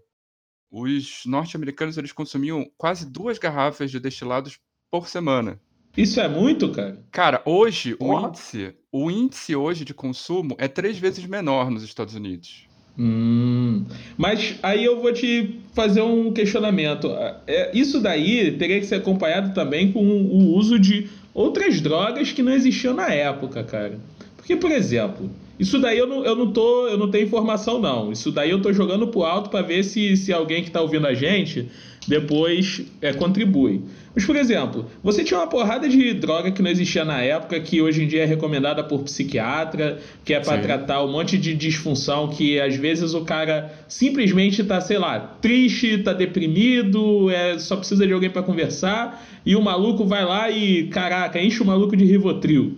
[0.71, 4.59] os norte-americanos, eles consumiam quase duas garrafas de destilados
[4.91, 5.59] por semana.
[5.97, 7.03] Isso é muito, cara?
[7.11, 12.15] Cara, hoje o índice o índice hoje de consumo é três vezes menor nos Estados
[12.15, 12.67] Unidos.
[12.97, 13.85] Hum,
[14.17, 17.09] mas aí eu vou te fazer um questionamento.
[17.47, 22.43] É, isso daí teria que ser acompanhado também com o uso de outras drogas que
[22.43, 23.99] não existiam na época, cara.
[24.35, 25.29] Porque, por exemplo,
[25.59, 28.13] isso daí eu não, eu não tô, eu não tenho informação não.
[28.13, 31.05] Isso daí eu tô jogando pro alto para ver se, se alguém que tá ouvindo
[31.05, 31.67] a gente
[32.07, 33.81] depois é, contribui.
[34.15, 37.81] Mas, por exemplo, você tinha uma porrada de droga que não existia na época, que
[37.81, 42.29] hoje em dia é recomendada por psiquiatra, que é para tratar um monte de disfunção
[42.29, 48.07] que às vezes o cara simplesmente tá, sei lá, triste, tá deprimido, é, só precisa
[48.07, 52.05] de alguém para conversar, e o maluco vai lá e, caraca, enche o maluco de
[52.05, 52.77] Rivotril.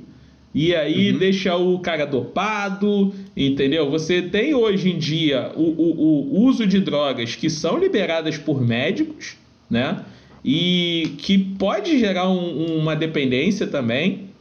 [0.54, 1.18] E aí uhum.
[1.18, 3.90] deixa o cara dopado, entendeu?
[3.90, 8.62] Você tem hoje em dia o, o, o uso de drogas que são liberadas por
[8.62, 9.38] médicos,
[9.70, 10.04] né?
[10.44, 14.32] E que pode gerar um, uma dependência também.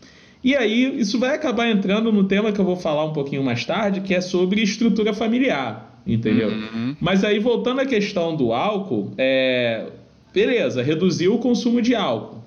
[0.42, 3.64] E aí isso vai acabar entrando no tema que eu vou falar um pouquinho mais
[3.64, 6.00] tarde, que é sobre estrutura familiar.
[6.06, 6.48] entendeu?
[6.48, 6.96] Uhum.
[7.00, 9.86] Mas aí, voltando à questão do álcool, é...
[10.32, 12.42] beleza, reduziu o consumo de álcool,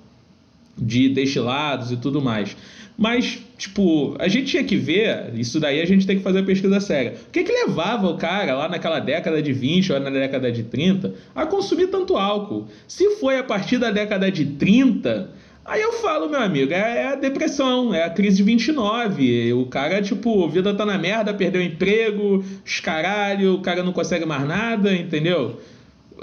[0.76, 2.56] de destilados e tudo mais.
[2.96, 6.42] Mas, tipo, a gente tinha que ver, isso daí a gente tem que fazer a
[6.42, 7.14] pesquisa séria.
[7.28, 10.64] O que que levava o cara lá naquela década de 20 ou na década de
[10.64, 12.66] 30 a consumir tanto álcool?
[12.86, 15.30] Se foi a partir da década de 30,
[15.64, 19.52] aí eu falo, meu amigo, é, é a depressão, é a crise de 29.
[19.52, 23.92] O cara, tipo, vida tá na merda, perdeu o emprego, os caralho, o cara não
[23.92, 25.60] consegue mais nada, entendeu?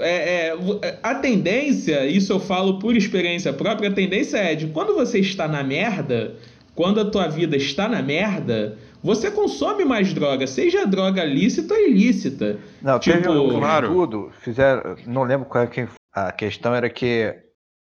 [0.00, 4.94] É, é, a tendência, isso eu falo por experiência própria, a tendência é de quando
[4.94, 6.34] você está na merda,
[6.74, 11.80] quando a tua vida está na merda, você consome mais droga, seja droga lícita ou
[11.80, 12.58] ilícita.
[12.80, 13.86] Não, Tipo, teve um claro.
[13.88, 17.34] estudo, fizeram, não lembro qual é quem, a questão era que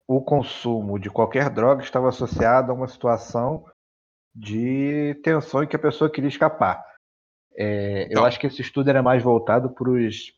[0.06, 3.64] o consumo de qualquer droga estava associado a uma situação
[4.34, 6.82] de tensão em que a pessoa queria escapar.
[7.56, 8.24] É, eu Então.
[8.24, 10.32] acho que esse estudo era mais voltado para os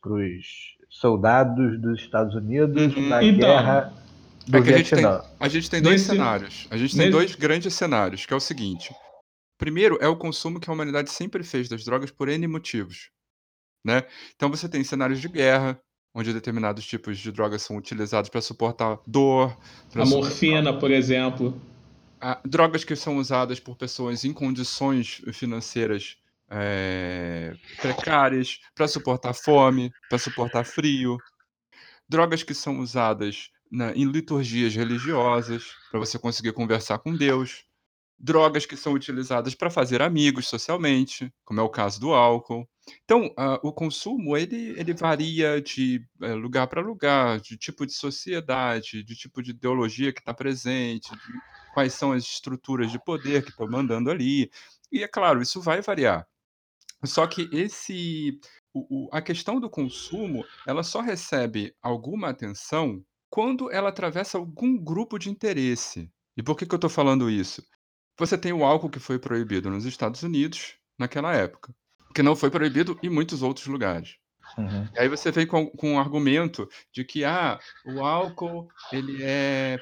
[0.88, 3.08] soldados dos Estados Unidos Uhum.
[3.08, 3.92] na Então, guerra
[4.50, 5.24] do É que a gente, tem, Vietnã.
[5.38, 6.66] a gente tem dois Nesse- cenários.
[6.70, 8.94] A gente tem nesse- dois grandes cenários, que é o seguinte.
[9.58, 13.10] Primeiro é o consumo que a humanidade sempre fez das drogas por N motivos.
[13.84, 14.02] Né?
[14.36, 15.80] Então você tem cenários de guerra,
[16.14, 19.56] onde determinados tipos de drogas são utilizados para suportar dor,
[19.94, 21.58] A su- morfina, por exemplo.
[22.20, 26.16] Ah, drogas que são usadas por pessoas em condições financeiras
[26.52, 31.16] eh, precárias, para suportar fome, para suportar frio.
[32.08, 37.64] Drogas que são usadas na- em liturgias religiosas, para você conseguir conversar com Deus.
[38.22, 42.68] Drogas que são utilizadas para fazer amigos socialmente, como é o caso do álcool.
[43.04, 47.92] Então, ah, o consumo ele, ele varia de eh, lugar para lugar, de tipo de
[47.94, 51.18] sociedade, de tipo de ideologia que está presente, de
[51.72, 54.50] quais são as estruturas de poder que estão mandando ali.
[54.92, 56.26] E é claro, isso vai variar.
[57.04, 58.38] Só que esse
[58.74, 64.76] o- o- a questão do consumo, ela só recebe alguma atenção quando ela atravessa algum
[64.76, 66.10] grupo de interesse.
[66.36, 67.64] E por que, que eu estou falando isso?
[68.18, 71.74] Você tem o álcool que foi proibido nos Estados Unidos naquela época,
[72.14, 74.16] que não foi proibido em muitos outros lugares.
[74.58, 74.88] Uhum.
[74.94, 79.78] E aí você vem com, com um argumento de que ah, o álcool ele é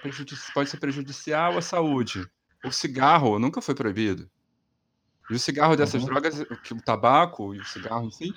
[0.55, 2.29] pode ser prejudicial à saúde.
[2.65, 4.31] O cigarro nunca foi proibido.
[5.31, 6.09] E o cigarro dessas Uhum.
[6.09, 8.33] drogas, o tabaco e o cigarro, enfim,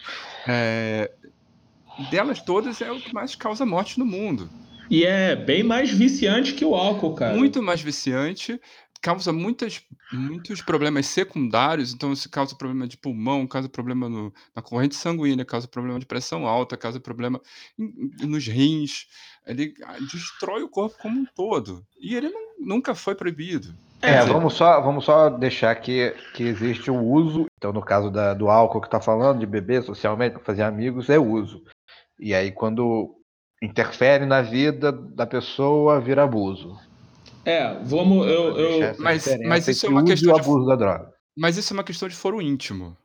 [0.48, 1.12] é,
[2.10, 4.50] delas todas é o que mais causa morte no mundo.
[4.92, 7.34] E é bem mais viciante que o álcool, cara.
[7.34, 8.60] Muito mais viciante,
[9.02, 11.94] causa muitas, muitos problemas secundários.
[11.94, 16.06] Então, isso causa problema de pulmão, causa problema no- na corrente sanguínea, causa problema de
[16.06, 17.40] pressão alta, causa problema
[17.80, 19.08] em- nos rins.
[19.48, 21.86] Ele ah, destrói o corpo como um todo.
[21.98, 23.74] E ele não- nunca foi proibido.
[24.02, 27.46] É, É, vamos só, vamos só deixar que, que existe o uso.
[27.58, 31.10] Então, no caso da- do álcool que está falando, de beber socialmente, para fazer amigos,
[31.10, 31.64] é uso.
[32.20, 33.16] E aí, quando
[33.62, 36.78] interfere na vida da pessoa, vira abuso.
[37.46, 38.28] É, vamos.
[38.28, 41.14] Eu, eu, Mas- mas isso é uma questão de- abuso da droga.
[41.38, 42.96] Mas isso é uma questão de foro íntimo.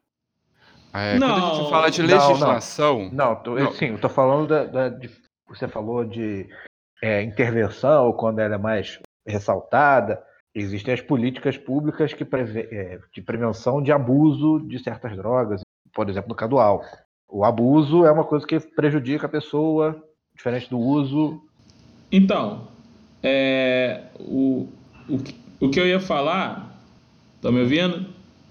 [0.93, 2.29] É, quando a Não, gente fala de não, não.
[2.29, 3.11] legislação.
[3.13, 3.73] Não, tô, Não.
[3.73, 5.11] sim, eu tô falando da, da- de,
[5.49, 6.49] você falou de
[7.03, 10.23] é, intervenção quando ela é mais ressaltada.
[10.55, 15.61] Existem as políticas públicas que preve, é, de prevenção de abuso de certas drogas,
[15.95, 16.97] por exemplo, no caso do álcool.
[17.29, 20.03] O abuso é uma coisa que prejudica a pessoa,
[20.37, 21.41] diferente do uso.
[22.13, 22.69] Então,
[23.23, 24.69] é, o,
[25.09, 26.79] o, que- o que eu ia falar.
[27.43, 28.07] Tá me ouvindo?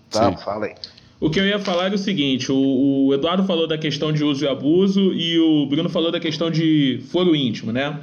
[0.09, 0.37] Tá, Sim.
[0.43, 0.75] fala aí.
[1.19, 4.23] O que eu ia falar era o seguinte: o, o Eduardo falou da questão de
[4.23, 7.99] uso e abuso e o Bruno falou da questão de foro íntimo, né?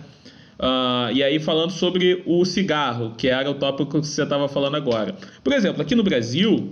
[0.58, 4.76] Ah, e aí falando sobre o cigarro, que era o tópico que você estava falando
[4.76, 5.14] agora.
[5.42, 6.70] Por exemplo, aqui no Brasil,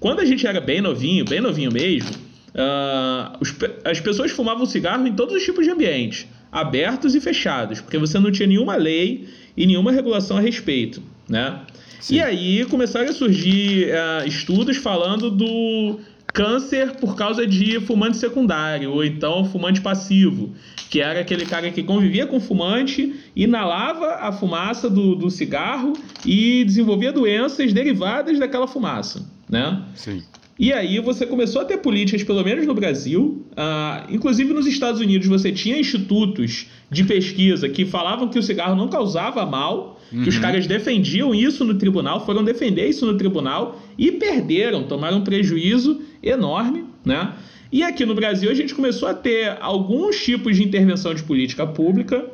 [0.00, 2.10] quando a gente era bem novinho, bem novinho mesmo,
[2.54, 7.80] ah, os as pessoas fumavam cigarro em todos os tipos de ambientes, abertos e fechados,
[7.80, 11.60] porque você não tinha nenhuma lei e nenhuma regulação a respeito, né?
[12.00, 12.16] Sim.
[12.16, 15.98] E aí começaram a surgir ah, estudos falando do
[16.32, 20.54] câncer por causa de fumante secundário, ou então fumante passivo,
[20.90, 26.64] que era aquele cara que convivia com fumante, inalava a fumaça do, do cigarro e
[26.64, 29.82] desenvolvia doenças derivadas daquela fumaça, né?
[29.94, 30.22] Sim.
[30.58, 35.00] E aí você começou a ter políticas, pelo menos no Brasil, ah, inclusive nos Estados
[35.00, 40.28] Unidos você tinha institutos de pesquisa que falavam que o cigarro não causava mal, que
[40.28, 40.40] os Uhum.
[40.40, 46.00] caras defendiam isso no tribunal, foram defender isso no tribunal e perderam, tomaram um prejuízo
[46.22, 47.34] enorme, né?
[47.70, 51.66] E aqui no Brasil a gente começou a ter alguns tipos de intervenção de política
[51.66, 52.24] pública,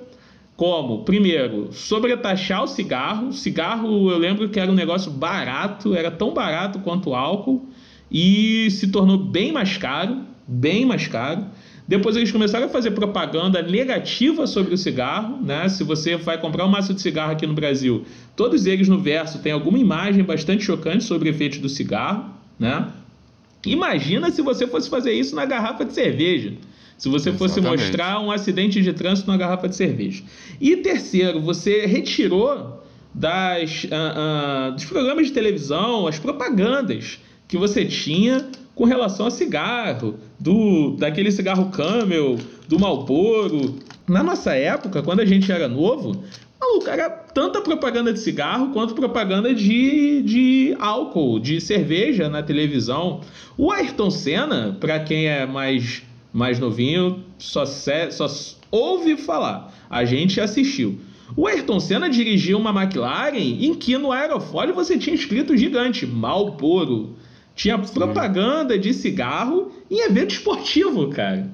[0.56, 3.32] como, primeiro, sobretaxar o cigarro.
[3.32, 7.68] Cigarro, eu lembro que era um negócio barato, era tão barato quanto o álcool,
[8.14, 11.46] e se tornou bem mais caro, bem mais caro.
[11.86, 15.68] Depois eles começaram a fazer propaganda negativa sobre o cigarro, né?
[15.68, 18.04] Se você vai comprar um maço de cigarro aqui no Brasil,
[18.36, 22.86] todos eles no verso têm alguma imagem bastante chocante sobre o efeito do cigarro, né?
[23.66, 26.52] Imagina se você fosse fazer isso na garrafa de cerveja.
[26.96, 27.82] Se você fosse Exatamente.
[27.82, 30.22] mostrar um acidente de trânsito na garrafa de cerveja.
[30.60, 32.80] E terceiro, você retirou
[33.12, 39.30] das, ah, ah, dos programas de televisão as propagandas que você tinha com relação a
[39.30, 42.36] cigarro, do daquele cigarro Camel,
[42.68, 43.76] do Marlboro.
[44.08, 46.22] Na nossa época, quando a gente era novo,
[46.60, 53.20] maluco, era tanta propaganda de cigarro quanto propaganda de, de álcool, de cerveja na televisão.
[53.56, 56.02] O Ayrton Senna, para quem é mais,
[56.32, 58.26] mais novinho, só, se- só
[58.70, 59.72] ouve falar.
[59.88, 60.98] A gente assistiu.
[61.36, 67.14] O Ayrton Senna dirigia uma McLaren em que no aerofólio você tinha escrito gigante Marlboro.
[67.54, 71.50] Tinha propaganda de cigarro em evento esportivo, cara.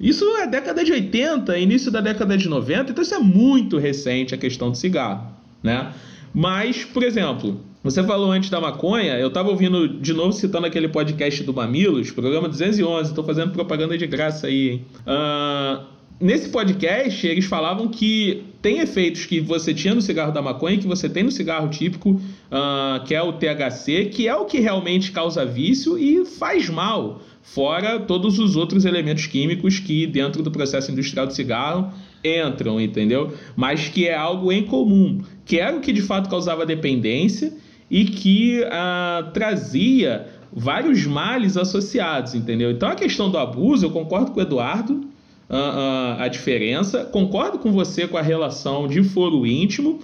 [0.00, 4.34] Isso é década de 80, início da década de 90, então isso é muito recente
[4.34, 5.28] a questão do cigarro,
[5.62, 5.92] né?
[6.34, 10.88] Mas, por exemplo, você falou antes da maconha, eu tava ouvindo de novo citando aquele
[10.88, 14.86] podcast do Mamilos, programa 211, tô fazendo propaganda de graça aí, hein?
[15.06, 15.84] Ah,
[16.22, 20.86] nesse podcast, eles falavam que tem efeitos que você tinha no cigarro da maconha, que
[20.86, 25.10] você tem no cigarro típico, ah, que é o THC, que é o que realmente
[25.10, 30.92] causa vício e faz mal, fora todos os outros elementos químicos que dentro do processo
[30.92, 31.92] industrial do cigarro
[32.24, 33.32] entram, entendeu?
[33.56, 37.52] Mas que é algo em comum, que era o que de fato causava dependência
[37.90, 42.70] e que ah, trazia vários males associados, entendeu?
[42.70, 45.11] Então a questão do abuso, eu concordo com o Eduardo,
[45.52, 50.00] ah, ah, a diferença, concordo com você com a relação de foro íntimo,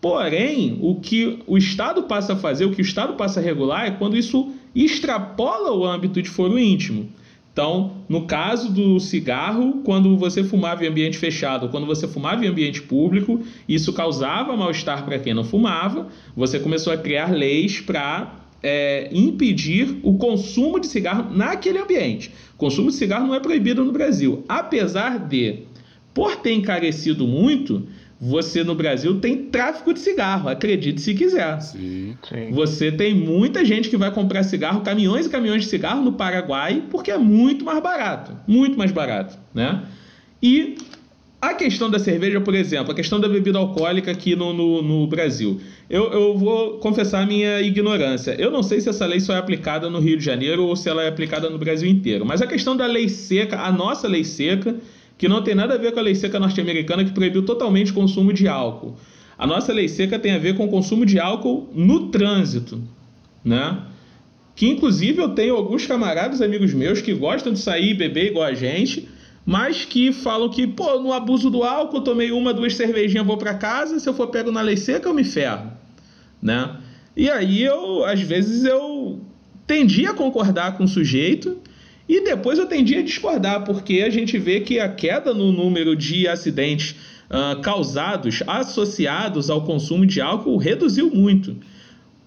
[0.00, 3.86] porém, o que o Estado passa a fazer, o que o Estado passa a regular
[3.86, 7.10] é quando isso extrapola o âmbito de foro íntimo.
[7.52, 12.48] Então, no caso do cigarro, quando você fumava em ambiente fechado, quando você fumava em
[12.48, 16.06] ambiente público, isso causava mal-estar para quem não fumava.
[16.36, 22.32] Você começou a criar leis para é, impedir o consumo de cigarro naquele ambiente.
[22.54, 25.60] O consumo de cigarro não é proibido no Brasil, apesar de,
[26.12, 27.86] por ter encarecido muito,
[28.20, 31.60] você no Brasil tem tráfico de cigarro, acredite se quiser.
[31.60, 32.16] Sim.
[32.28, 32.50] Sim.
[32.50, 36.82] Você tem muita gente que vai comprar cigarro, caminhões e caminhões de cigarro no Paraguai,
[36.90, 38.36] porque é muito mais barato.
[38.46, 39.82] Muito mais barato, né?
[40.42, 40.76] E
[41.40, 45.06] a questão da cerveja, por exemplo, a questão da bebida alcoólica aqui no, no, no
[45.06, 45.60] Brasil.
[45.88, 48.32] Eu, eu vou confessar minha ignorância.
[48.32, 50.88] Eu não sei se essa lei só é aplicada no Rio de Janeiro ou se
[50.88, 52.26] ela é aplicada no Brasil inteiro.
[52.26, 54.76] Mas a questão da lei seca, a nossa lei seca,
[55.16, 57.94] que não tem nada a ver com a lei seca norte-americana que proibiu totalmente o
[57.94, 58.96] consumo de álcool.
[59.38, 62.82] A nossa lei seca tem a ver com o consumo de álcool no trânsito,
[63.44, 63.78] né?
[64.56, 68.44] Que inclusive eu tenho alguns camaradas, amigos meus, que gostam de sair e beber igual
[68.44, 69.08] a gente,
[69.48, 73.54] mas que falam que, pô, no abuso do álcool, tomei uma, duas cervejinhas, vou para
[73.54, 75.72] casa, se eu for pego na lei seca, eu me ferro,
[76.42, 76.76] né?
[77.16, 79.22] E aí eu, às vezes eu
[79.66, 81.56] tendi a concordar com o sujeito
[82.06, 85.96] e depois eu tendi a discordar, porque a gente vê que a queda no número
[85.96, 86.94] de acidentes
[87.30, 91.56] ah, causados associados ao consumo de álcool reduziu muito.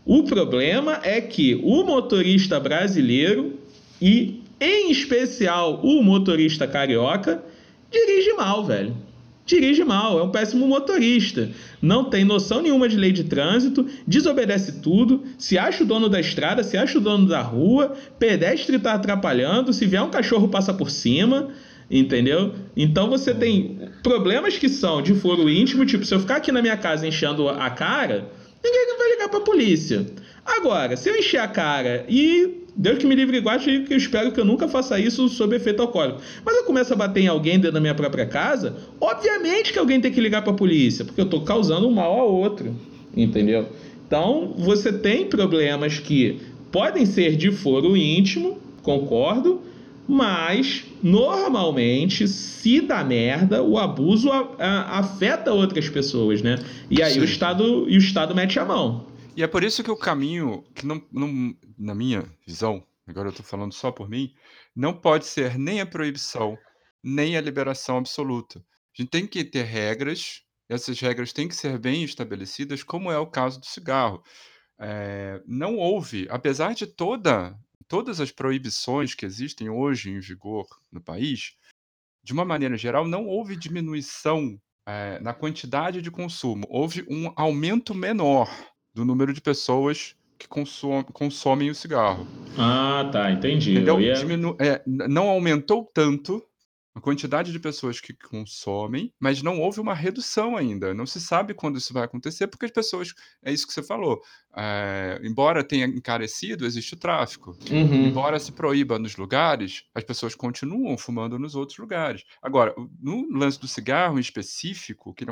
[0.04, 3.60] O problema é que o motorista brasileiro
[4.02, 7.44] e, em especial, o motorista carioca
[7.92, 8.96] dirige mal, velho.
[9.44, 11.50] Dirige mal, é um péssimo motorista.
[11.82, 16.20] Não tem noção nenhuma de lei de trânsito, desobedece tudo, se acha o dono da
[16.20, 20.72] estrada, se acha o dono da rua, pedestre está atrapalhando, se vier um cachorro passa
[20.72, 21.50] por cima,
[21.90, 22.54] entendeu?
[22.78, 26.62] Então você tem problemas que são de foro íntimo, tipo, se eu ficar aqui na
[26.62, 28.32] minha casa enchendo a cara,
[28.64, 30.06] ninguém vai ligar pra polícia.
[30.46, 33.98] Agora, se eu encher a cara e Deus que me livre e guarde, que eu
[33.98, 36.22] espero que eu nunca faça isso sob efeito alcoólico.
[36.46, 40.00] Mas eu começo a bater em alguém dentro da minha própria casa, obviamente que alguém
[40.00, 42.74] tem que ligar pra polícia, porque eu tô causando um mal a outro,
[43.16, 43.68] entendeu?
[44.08, 46.40] Então, você tem problemas que
[46.72, 49.62] podem ser de foro íntimo, concordo,
[50.08, 56.58] mas normalmente, se dá merda, o abuso a- a- afeta outras pessoas, né?
[56.90, 57.20] E aí Sim.
[57.22, 59.06] o Estado, e o Estado mete a mão.
[59.36, 63.32] E é por isso que o caminho, que não, não- na minha visão, agora eu
[63.32, 64.34] estou falando só por mim,
[64.76, 66.58] não pode ser nem a proibição,
[67.02, 68.60] nem a liberação absoluta.
[68.60, 73.18] A gente tem que ter regras, essas regras têm que ser bem estabelecidas, como é
[73.18, 74.22] o caso do cigarro.
[74.80, 77.58] É, não houve, apesar de toda,
[77.88, 81.56] todas as proibições que existem hoje em vigor no país,
[82.24, 86.66] de uma maneira geral, não houve diminuição é, na quantidade de consumo.
[86.70, 88.50] Houve um aumento menor
[88.94, 92.26] do número de pessoas que consomem, consomem o cigarro.
[92.58, 93.72] Ah, tá, entendi.
[93.74, 93.96] Entendeu?
[93.96, 96.44] Eu ia- Diminu- é, não aumentou tanto
[96.94, 100.94] a quantidade de pessoas que consomem, mas não houve uma redução ainda.
[100.94, 103.14] Não se sabe quando isso vai acontecer, porque as pessoas.
[103.42, 104.22] É isso que você falou.
[104.56, 107.58] é, embora tenha encarecido, existe o tráfico.
[107.70, 108.08] Uhum.
[108.08, 112.24] Embora se proíba nos lugares, as pessoas continuam fumando nos outros lugares.
[112.42, 115.26] Agora, no lance do cigarro em específico, que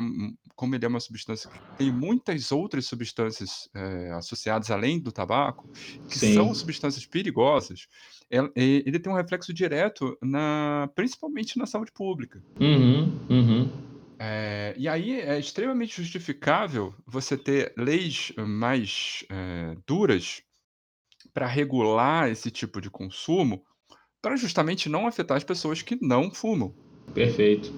[0.54, 5.68] como ele é uma substância que tem muitas outras substâncias é, associadas além do tabaco,
[6.08, 6.34] que Sim.
[6.34, 7.86] são substâncias perigosas,
[8.30, 12.42] ele tem um reflexo direto, na, principalmente na saúde pública.
[12.60, 13.70] Uhum, uhum.
[14.18, 20.42] É, e aí é extremamente justificável você ter leis mais eh, duras
[21.32, 23.64] para regular esse tipo de consumo,
[24.20, 26.74] para justamente não afetar as pessoas que não fumam.
[27.14, 27.72] Perfeito.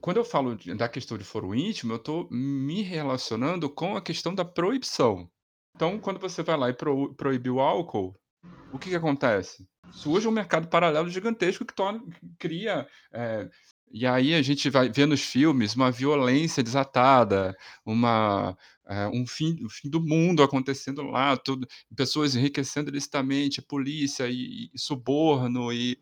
[0.00, 4.34] Quando eu falo da questão de foro íntimo, eu estou me relacionando com a questão
[4.34, 5.30] da proibição.
[5.76, 8.14] Então, quando você vai lá e pro, proíbe o álcool,
[8.72, 9.66] o que, que acontece?
[9.92, 12.86] Surge um mercado paralelo gigantesco que, torna, que cria.
[13.12, 13.48] é,
[13.92, 18.56] e aí a gente vai ver nos filmes uma violência desatada, uma,
[18.88, 24.70] é, um, fim, o fim do mundo acontecendo lá, tudo, pessoas enriquecendo ilicitamente, polícia e,
[24.74, 25.98] e suborno, e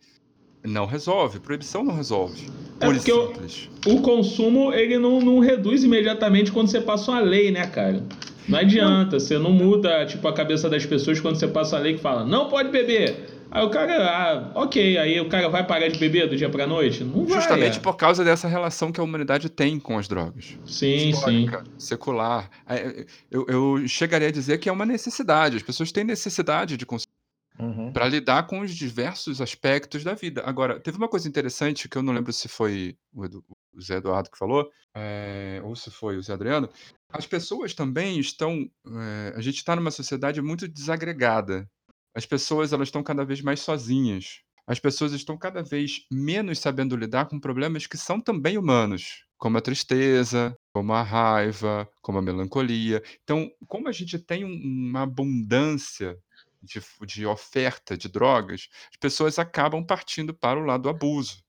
[0.63, 1.41] não resolve.
[1.41, 2.49] Proibição não resolve.
[2.79, 3.69] É porque simples.
[3.85, 8.05] O consumo, ele não, não reduz imediatamente quando você passa uma lei, né, cara?
[8.49, 11.95] Não adianta, você não muda, tipo, a cabeça das pessoas quando você passa a lei
[11.95, 13.40] que fala, não pode beber.
[13.53, 16.67] Aí o cara, ah, ok, aí o cara vai parar de beber do dia pra
[16.67, 17.03] noite?
[17.03, 17.41] Não vai.
[17.41, 17.81] Justamente é.
[17.81, 20.57] por causa dessa relação que a humanidade tem com as drogas.
[20.65, 21.09] Sim, sim.
[21.11, 22.49] Histórica, secular.
[22.69, 25.57] É, Eu, eu chegaria a dizer que é uma necessidade.
[25.57, 27.11] As pessoas têm necessidade de consumir
[27.59, 27.93] Uhum.
[27.93, 30.43] para lidar com os diversos aspectos da vida.
[30.47, 33.45] Agora, teve uma coisa interessante que eu não lembro se foi o, Edu-
[33.75, 36.71] o Zé Eduardo que falou, é, ou se foi o Zé Adriano.
[37.13, 38.67] As pessoas também estão.
[38.87, 41.69] é, a gente está numa sociedade muito desagregada.
[42.15, 44.41] As pessoas elas estão cada vez mais sozinhas.
[44.67, 49.59] As pessoas estão cada vez menos sabendo lidar com problemas que são também humanos, como
[49.59, 53.03] a tristeza, como a raiva, como a melancolia.
[53.23, 56.17] Então, como a gente tem um- uma abundância
[56.63, 61.43] de, de oferta de drogas, as pessoas acabam partindo para o lado do abuso.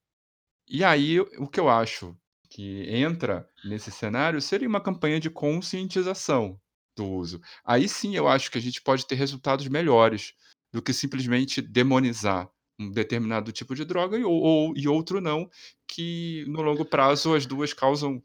[0.67, 2.15] E aí, o que eu acho
[2.49, 6.59] que entra nesse cenário seria uma campanha de conscientização
[6.95, 7.39] do uso.
[7.63, 10.33] Aí sim eu acho que a gente pode ter resultados melhores
[10.71, 12.49] do que simplesmente demonizar
[12.79, 15.47] um determinado tipo de droga e, ou, e outro não,
[15.87, 18.21] que no longo prazo as duas causam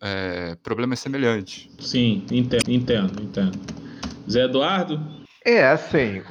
[0.00, 1.68] é, problemas semelhantes.
[1.80, 3.58] Sim, entendo, entendo, entendo.
[4.30, 5.00] Zé Eduardo?
[5.44, 6.22] É, assim,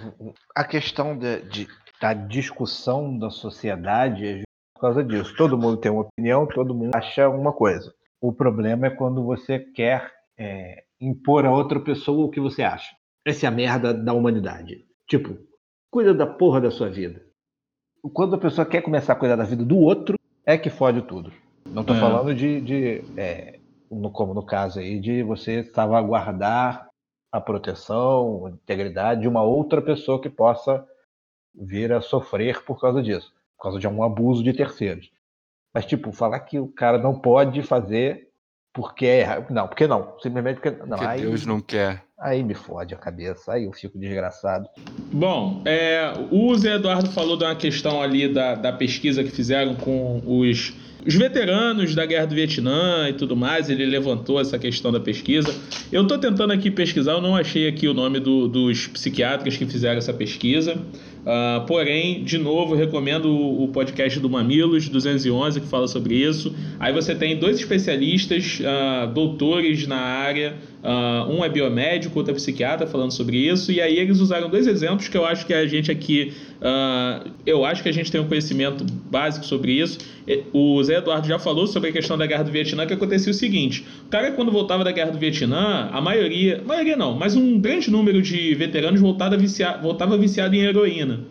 [0.55, 1.67] a questão de, de-
[2.01, 5.33] da discussão da sociedade é por causa disso.
[5.35, 7.93] Todo mundo tem uma opinião, todo mundo acha uma coisa.
[8.21, 12.93] O problema é quando você quer é, impor a outra pessoa o que você acha.
[13.25, 14.85] Essa é a merda da humanidade.
[15.07, 15.37] Tipo,
[15.91, 17.21] cuida da porra da sua vida.
[18.13, 21.31] Quando a pessoa quer começar a cuidar da vida do outro, é que fode tudo.
[21.67, 21.99] Não tô É.
[21.99, 26.87] falando de, de, é, no- como no caso aí, de você salvaguardar
[27.31, 30.87] a proteção, a integridade de uma outra pessoa que possa
[31.53, 35.11] vir a sofrer por causa disso, por causa de um abuso de terceiros.
[35.73, 38.29] Mas, tipo, falar que o cara não pode fazer
[38.73, 39.51] porque é errado.
[39.51, 40.17] Não, porque não.
[40.19, 40.71] Simplesmente porque.
[40.71, 42.04] Não, Porque aí, Deus não quer.
[42.19, 44.67] Aí me fode a cabeça, aí eu fico desgraçado.
[45.11, 49.75] Bom, é, o Zé Eduardo falou de uma questão ali da, da pesquisa que fizeram
[49.75, 50.73] com os,
[51.05, 53.69] os veteranos da Guerra do Vietnã e tudo mais.
[53.69, 55.53] Ele levantou essa questão da pesquisa.
[55.91, 59.65] Eu estou tentando aqui pesquisar, eu não achei aqui o nome do- dos psiquiatras que
[59.65, 60.77] fizeram essa pesquisa.
[61.27, 66.55] Ah, porém, de novo, recomendo o, o podcast do Mamilos 211 que fala sobre isso.
[66.79, 70.55] Aí você tem dois especialistas, ah, doutores na área,
[70.85, 73.71] ah, um é biomédico, outro é psiquiatra falando sobre isso.
[73.71, 76.31] E aí eles usaram dois exemplos que eu acho que a gente aqui,
[76.61, 79.97] ah, eu acho que a gente tem um conhecimento básico sobre isso.
[80.53, 83.33] O Zé Eduardo já falou sobre a questão da Guerra do Vietnã, que acontecia o
[83.33, 87.59] seguinte: o cara quando voltava da Guerra do Vietnã, a maioria, maioria não, mas um
[87.59, 91.21] grande número de veteranos voltava viciado, voltava viciado em heroína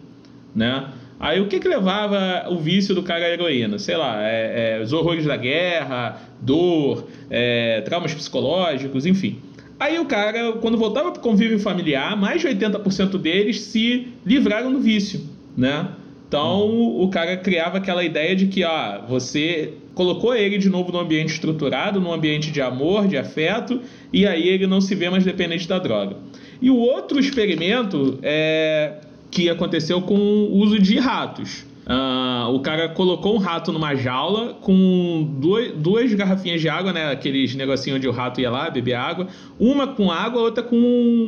[0.55, 0.89] né?
[1.19, 3.79] Aí o que que levava o vício do cara à heroína?
[3.79, 9.39] Sei lá, é, é, os horrores da guerra, dor, é, traumas psicológicos, enfim.
[9.79, 14.73] Aí o cara, quando voltava para o convívio familiar, mais de 80% deles se livraram
[14.73, 15.21] do vício,
[15.57, 15.89] né?
[16.29, 20.99] Então o cara criava aquela ideia de que ó, você colocou ele de novo num
[20.99, 23.81] ambiente estruturado, num ambiente de amor, de afeto,
[24.13, 26.17] e aí ele não se vê mais dependente da droga.
[26.61, 28.95] E o outro experimento é
[29.35, 31.67] que aconteceu com o uso de ratos.
[31.85, 37.11] Ah, o cara colocou um rato numa jaula com duas, duas garrafinhas de água, né?
[37.11, 39.27] Aqueles negocinhos onde o rato ia lá beber água.
[39.59, 40.77] Uma com água, outra com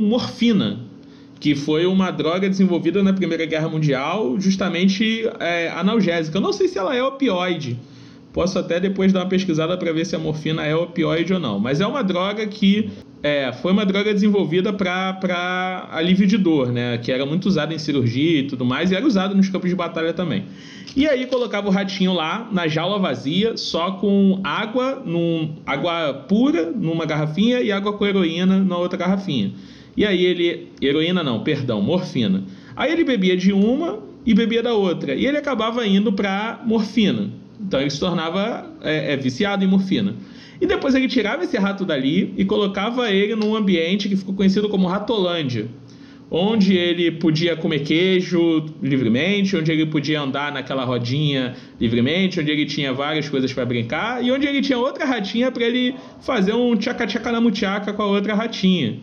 [0.01, 0.79] morfina.
[1.39, 6.39] que foi uma droga desenvolvida na Primeira Guerra Mundial, justamente é, analgésica.
[6.39, 7.77] Eu não sei se ela é opioide.
[8.33, 11.59] Posso até depois dar uma pesquisada para ver se a morfina é opioide ou não.
[11.59, 12.89] Mas é uma droga que
[13.27, 16.97] é, foi uma droga desenvolvida para alívio de dor, né?
[16.99, 19.75] Que era muito usada em cirurgia e tudo mais, e era usada nos campos de
[19.75, 20.45] batalha também.
[20.95, 26.71] E aí colocava o ratinho lá na jaula vazia, só com água, num, água pura
[26.71, 29.51] numa garrafinha e água com heroína na outra garrafinha.
[29.97, 30.69] E aí ele.
[30.81, 32.45] Heroína não, perdão, morfina.
[32.77, 35.17] Aí ele bebia de uma e bebia da outra.
[35.17, 37.31] E ele acabava indo para morfina.
[37.61, 40.15] Então ele se tornava é, é, viciado em morfina.
[40.61, 44.69] E depois ele tirava esse rato dali e colocava ele num ambiente que ficou conhecido
[44.69, 45.69] como Ratolândia,
[46.31, 52.67] onde ele podia comer queijo livremente, onde ele podia andar naquela rodinha livremente, onde ele
[52.67, 56.75] tinha várias coisas para brincar e onde ele tinha outra ratinha para ele fazer um
[56.75, 58.99] tchaca-tchaca na muchaca com a outra ratinha.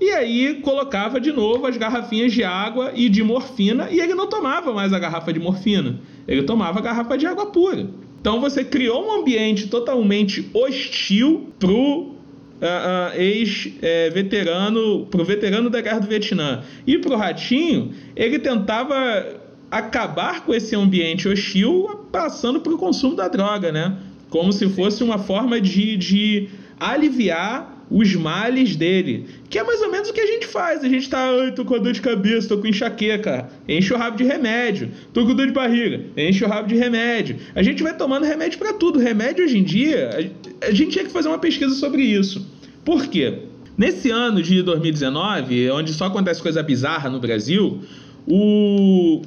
[0.00, 4.28] E aí colocava de novo as garrafinhas de água e de morfina e ele não
[4.28, 7.88] tomava mais a garrafa de morfina, ele tomava a garrafa de água pura.
[8.20, 16.00] Então você criou um ambiente totalmente hostil pro uh, uh, ex-veterano, pro veterano da guerra
[16.00, 19.40] do Vietnã e pro ratinho, ele tentava
[19.70, 23.96] acabar com esse ambiente hostil passando para o consumo da droga, né?
[24.30, 26.48] Como se fosse uma forma de, de
[26.78, 29.26] aliviar os males dele.
[29.48, 30.84] Que é mais ou menos o que a gente faz.
[30.84, 33.48] A gente tá, ai, tô com dor de cabeça, tô com enxaqueca.
[33.68, 34.90] Enche o rabo de remédio.
[35.12, 36.02] Tô com dor de barriga.
[36.16, 37.36] Enche o rabo de remédio.
[37.54, 38.98] A gente vai tomando remédio para tudo.
[38.98, 42.46] Remédio hoje em dia, a gente tinha que fazer uma pesquisa sobre isso.
[42.84, 43.40] Por quê?
[43.76, 47.80] Nesse ano de 2019, onde só acontece coisa bizarra no Brasil,
[48.26, 49.22] o,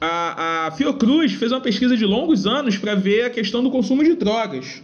[0.00, 4.02] a, a Fiocruz fez uma pesquisa de longos anos para ver a questão do consumo
[4.02, 4.82] de drogas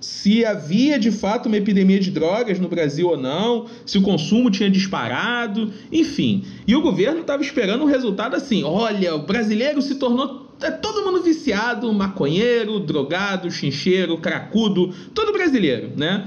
[0.00, 4.50] se havia de fato uma epidemia de drogas no Brasil ou não, se o consumo
[4.50, 6.44] tinha disparado, enfim.
[6.66, 11.04] E o governo estava esperando um resultado assim: olha, o brasileiro se tornou é todo
[11.04, 16.26] mundo viciado, maconheiro, drogado, chincheiro, cracudo, todo brasileiro, né?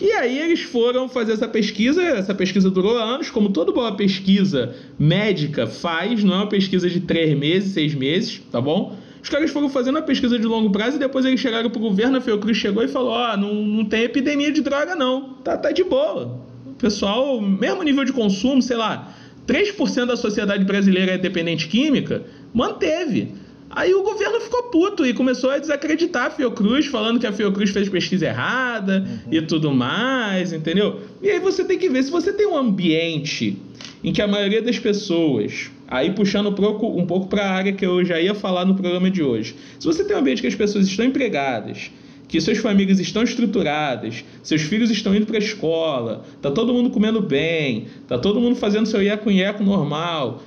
[0.00, 4.74] E aí eles foram fazer essa pesquisa, essa pesquisa durou anos, como toda boa pesquisa
[4.98, 8.96] médica faz, não é uma pesquisa de três meses, seis meses, tá bom?
[9.22, 12.18] Os caras foram fazendo a pesquisa de longo prazo e depois eles chegaram pro governo,
[12.18, 15.34] a Fiocruz chegou e falou: Ó, oh, não, não tem epidemia de droga, não.
[15.44, 16.40] Tá, tá de boa.
[16.66, 19.14] O pessoal, mesmo nível de consumo, sei lá,
[19.46, 23.34] 3% da sociedade brasileira é dependente química, manteve.
[23.70, 27.70] Aí o governo ficou puto e começou a desacreditar a Fiocruz, falando que a Fiocruz
[27.70, 29.32] fez pesquisa errada uhum.
[29.32, 31.00] e tudo mais, entendeu?
[31.22, 33.56] E aí você tem que ver se você tem um ambiente
[34.04, 38.02] em que a maioria das pessoas Aí puxando um pouco, para a área que eu
[38.02, 39.54] já ia falar no programa de hoje.
[39.78, 41.90] Se você tem um ambiente que as pessoas estão empregadas,
[42.26, 46.88] que suas famílias estão estruturadas, seus filhos estão indo para a escola, tá todo mundo
[46.88, 50.42] comendo bem, tá todo mundo fazendo seu iaco-iaco normal,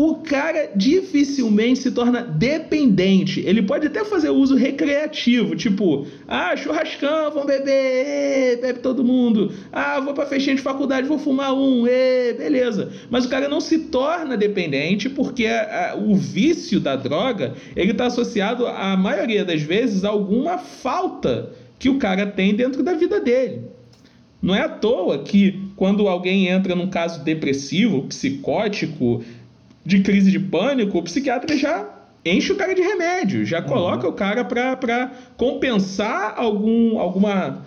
[0.00, 3.40] o cara dificilmente se torna dependente.
[3.44, 9.52] Ele pode até fazer uso recreativo, tipo, ah, churrascão, vamos beber, bebe todo mundo.
[9.72, 12.92] Ah, vou pra festinha de faculdade, vou fumar um, ê, beleza.
[13.10, 17.90] Mas o cara não se torna dependente porque a, a, o vício da droga, ele
[17.90, 22.92] está associado, a maioria das vezes, a alguma falta que o cara tem dentro da
[22.92, 23.62] vida dele.
[24.40, 29.24] Não é à toa que quando alguém entra num caso depressivo, psicótico,
[29.88, 31.88] de crise de pânico, o psiquiatra já
[32.22, 34.12] enche o cara de remédio, já coloca uhum.
[34.12, 37.64] o cara para compensar algum, alguma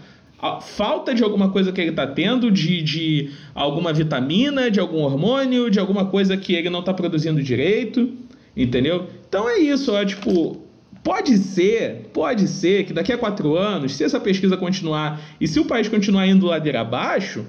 [0.62, 5.72] falta de alguma coisa que ele está tendo, de, de alguma vitamina, de algum hormônio,
[5.72, 8.14] de alguma coisa que ele não está produzindo direito,
[8.56, 9.08] entendeu?
[9.28, 10.62] Então é isso, ó, tipo,
[11.04, 15.60] pode ser, pode ser que daqui a quatro anos, se essa pesquisa continuar e se
[15.60, 17.48] o país continuar indo ladeira abaixo,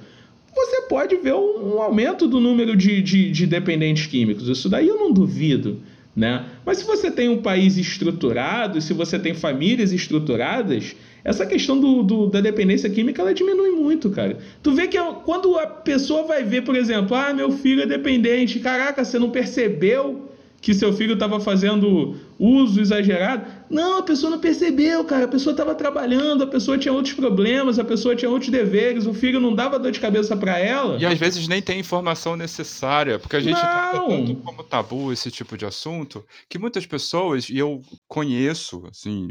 [0.55, 4.48] você pode ver um, um aumento do número de, de, de, dependentes químicos.
[4.48, 5.80] Isso daí eu não duvido.
[6.14, 6.44] Né?
[6.64, 10.94] Mas se você tem um país estruturado, se você tem famílias estruturadas,
[11.24, 14.36] essa questão do, do, da dependência química ela diminui muito, cara.
[14.62, 17.86] Tu vê que é quando a pessoa vai ver, por exemplo, ah, meu filho é
[17.86, 20.31] dependente, caraca, você não percebeu
[20.62, 23.50] que seu filho estava fazendo uso exagerado.
[23.68, 25.24] Não, a pessoa não percebeu, cara.
[25.24, 29.12] A pessoa estava trabalhando, a pessoa tinha outros problemas, a pessoa tinha outros deveres, o
[29.12, 30.96] filho não dava dor de cabeça para ela.
[31.00, 35.32] E às vezes nem tem informação necessária, porque a gente trata tanto como tabu esse
[35.32, 39.30] tipo de assunto, que muitas pessoas, e eu conheço, assim,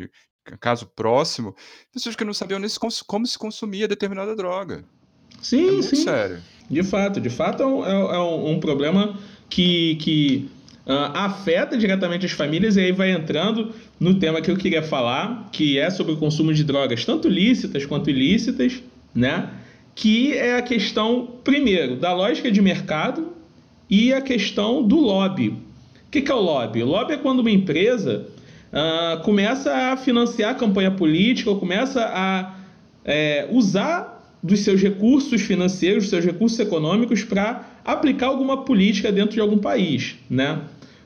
[0.59, 1.55] caso próximo,
[1.93, 2.69] pessoas que não sabiam nem
[3.07, 4.83] como se consumia determinada droga.
[5.41, 5.95] Sim, é sim.
[5.95, 6.41] Sério.
[6.69, 9.17] De fato, de fato é um, é, é um problema
[9.49, 10.49] que, que
[10.85, 15.49] uh, afeta diretamente as famílias, e aí vai entrando no tema que eu queria falar,
[15.51, 18.81] que é sobre o consumo de drogas, tanto lícitas quanto ilícitas,
[19.13, 19.49] né?
[19.93, 23.33] Que é a questão, primeiro, da lógica de mercado
[23.89, 25.49] e a questão do lobby.
[25.49, 26.83] O que, que é o lobby?
[26.83, 28.27] O lobby é quando uma empresa
[28.71, 32.55] uh, começa a financiar a campanha política ou começa a
[33.03, 39.33] é, usar dos seus recursos financeiros, dos seus recursos econômicos para aplicar alguma política dentro
[39.33, 40.61] de algum país, né?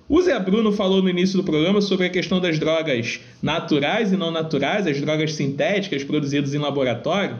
[0.07, 4.17] O Zé Bruno falou no início do programa sobre a questão das drogas naturais e
[4.17, 7.38] não naturais, as drogas sintéticas produzidas em laboratório.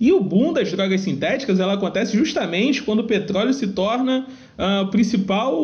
[0.00, 4.26] E o boom das drogas sintéticas ela acontece justamente quando o petróleo se torna
[4.56, 5.54] uh, principal,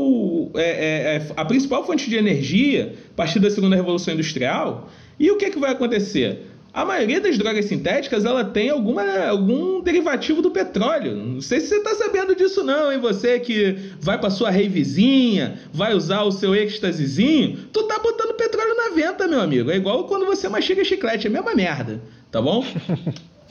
[0.54, 4.90] é, é, é, a principal fonte de energia a partir da segunda revolução industrial.
[5.18, 6.42] E o que, é que vai acontecer?
[6.76, 11.16] A maioria das drogas sintéticas ela tem alguma, algum derivativo do petróleo.
[11.16, 12.98] Não sei se você está sabendo disso não, hein?
[12.98, 18.76] Você que vai para sua reivizinha, vai usar o seu êxtasizinho, tu tá botando petróleo
[18.76, 19.70] na venta, meu amigo.
[19.70, 22.62] É igual quando você mastiga chiclete, é a mesma merda, tá bom?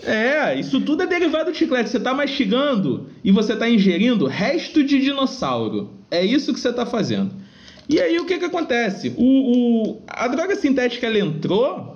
[0.04, 1.90] É, isso tudo é derivado de chiclete.
[1.90, 5.94] Você está mastigando e você está ingerindo resto de dinossauro.
[6.12, 7.32] É isso que você está fazendo.
[7.88, 9.14] E aí o que, que acontece?
[9.16, 11.95] O, o, a droga sintética ela entrou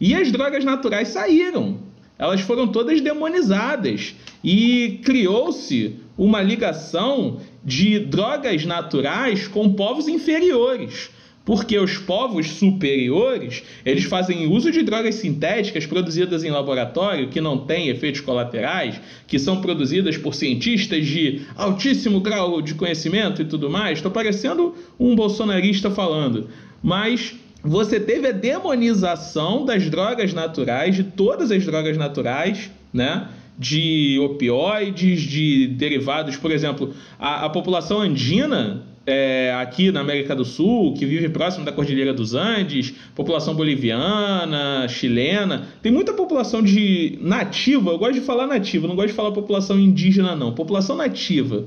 [0.00, 1.78] e as drogas naturais saíram.
[2.18, 11.10] Elas foram todas demonizadas e criou-se uma ligação de drogas naturais com povos inferiores
[11.48, 17.56] porque os povos superiores eles fazem uso de drogas sintéticas produzidas em laboratório que não
[17.64, 23.70] têm efeitos colaterais, que são produzidas por cientistas de altíssimo grau de conhecimento e tudo
[23.70, 23.96] mais.
[23.96, 26.50] Estou parecendo um bolsonarista falando,
[26.82, 33.28] mas você teve a demonização das drogas naturais, de todas as drogas naturais, né?
[33.58, 40.44] De opioides, de derivados, por exemplo, a, a população andina é, aqui na América do
[40.44, 47.18] Sul, que vive próximo da Cordilheira dos Andes, população boliviana, chilena, tem muita população de
[47.22, 51.64] nativa, eu gosto de falar nativa, não gosto de falar população indígena não, população nativa,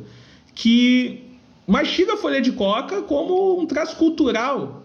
[0.53, 1.23] que
[1.67, 4.80] mastiga folha de coca como um traço cultural,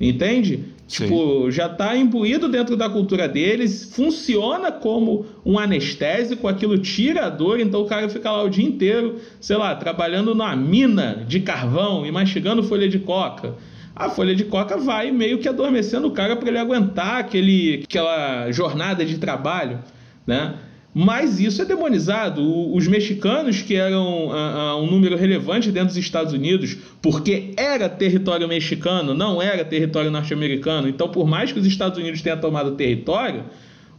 [0.00, 0.64] entende?
[0.88, 1.04] Sim.
[1.04, 7.28] Tipo, já está imbuído dentro da cultura deles, funciona como um anestésico, aquilo tira a
[7.28, 11.40] dor, então o cara fica lá o dia inteiro, sei lá, trabalhando na mina de
[11.40, 13.54] carvão e mastigando folha de coca.
[13.94, 18.50] A folha de coca vai meio que adormecendo o cara para ele aguentar aquele, aquela
[18.50, 19.80] jornada de trabalho,
[20.26, 20.54] né?
[20.94, 22.42] Mas isso é demonizado.
[22.74, 27.88] Os mexicanos, que eram uh, uh, um número relevante dentro dos Estados Unidos, porque era
[27.88, 30.88] território mexicano, não era território norte-americano.
[30.88, 33.44] Então, por mais que os Estados Unidos tenham tomado território,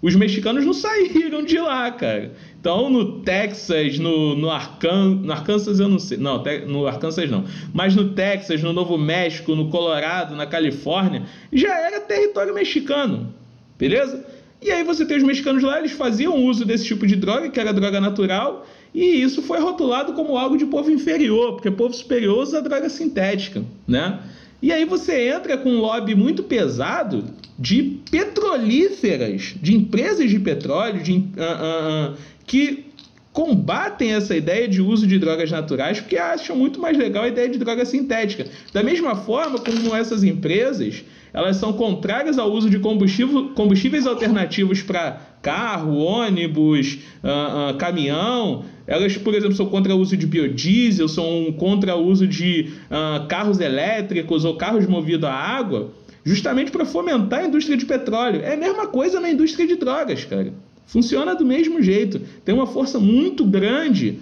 [0.02, 2.32] os mexicanos não saíram de lá, cara.
[2.60, 6.18] Então, no Texas, no, no, Arcan, no Arkansas, eu não sei.
[6.18, 7.44] Não, no Arkansas não.
[7.74, 13.34] Mas no Texas, no Novo México, no Colorado, na Califórnia, já era território mexicano.
[13.78, 14.26] Beleza?
[14.62, 17.60] E aí você tem os mexicanos lá, eles faziam uso desse tipo de droga, que
[17.60, 22.40] era droga natural, e isso foi rotulado como algo de povo inferior, porque povo superior
[22.40, 24.20] usa droga sintética, né?
[24.62, 27.24] E aí você entra com um lobby muito pesado
[27.58, 32.86] de petrolíferas, de empresas de petróleo, de, uh, uh, uh, que
[33.32, 37.48] combatem essa ideia de uso de drogas naturais porque acham muito mais legal a ideia
[37.48, 38.46] de droga sintética.
[38.74, 41.04] Da mesma forma como essas empresas
[41.34, 48.66] elas são contrárias ao uso de combustíveis alternativos para carro, ônibus, uh, uh, caminhão.
[48.88, 53.28] Elas, por exemplo, são contra o uso de biodiesel, são contra o uso de uh,
[53.28, 55.92] carros elétricos ou carros movidos a água,
[56.24, 58.42] justamente para fomentar a indústria de petróleo.
[58.42, 60.54] É a mesma coisa na indústria de drogas, cara.
[60.86, 62.20] Funciona do mesmo jeito.
[62.44, 64.18] Tem uma força muito grande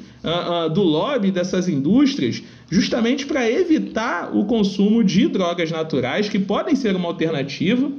[0.74, 6.96] do lobby dessas indústrias, justamente para evitar o consumo de drogas naturais, que podem ser
[6.96, 7.92] uma alternativa,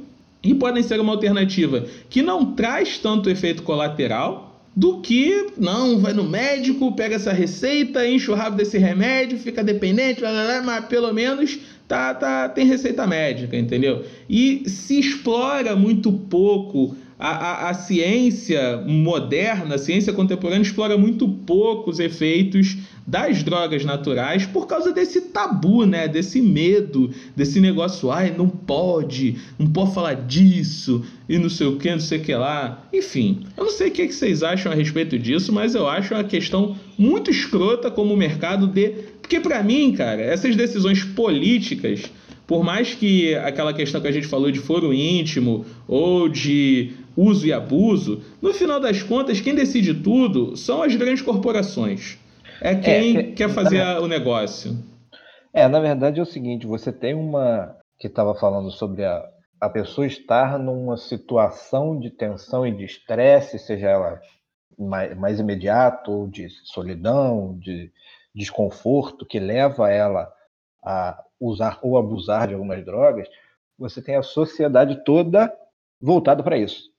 [0.43, 6.13] e podem ser uma alternativa que não traz tanto efeito colateral, do que não vai
[6.13, 10.61] no médico, pega essa receita, enche o rabo desse remédio, fica dependente, blá, blá, blá,
[10.61, 14.05] mas pelo menos tá, tá, tem receita médica, entendeu?
[14.29, 21.27] E se explora muito pouco a, a, a, ciência moderna, a ciência contemporânea, explora muito
[21.27, 22.77] pouco os efeitos
[23.09, 26.07] das drogas naturais por causa desse tabu, né?
[26.07, 31.77] Desse medo, desse negócio, ai, não pode, não pode falar disso, e não sei o
[31.77, 32.87] que, não sei o que lá.
[32.93, 36.13] Enfim, eu não sei o que, que vocês acham a respeito disso, mas eu acho
[36.13, 38.89] uma questão muito escrota como o mercado de.
[39.19, 42.11] Porque, para mim, cara, essas decisões políticas
[42.45, 47.45] por mais que aquela questão que a gente falou de foro íntimo ou de uso
[47.45, 52.17] e abuso, no final das contas, quem decide tudo são as grandes corporações.
[52.61, 54.77] É quem é, quer fazer o negócio.
[55.53, 59.27] É, na verdade é o seguinte, você tem uma que estava falando sobre a,
[59.59, 64.21] a pessoa estar numa situação de tensão e de estresse, seja ela
[64.77, 67.91] mais, mais imediato, ou de solidão, de
[68.33, 70.31] desconforto que leva ela
[70.83, 73.27] a usar ou abusar de algumas drogas,
[73.77, 75.51] você tem a sociedade toda
[76.01, 76.89] voltada para isso.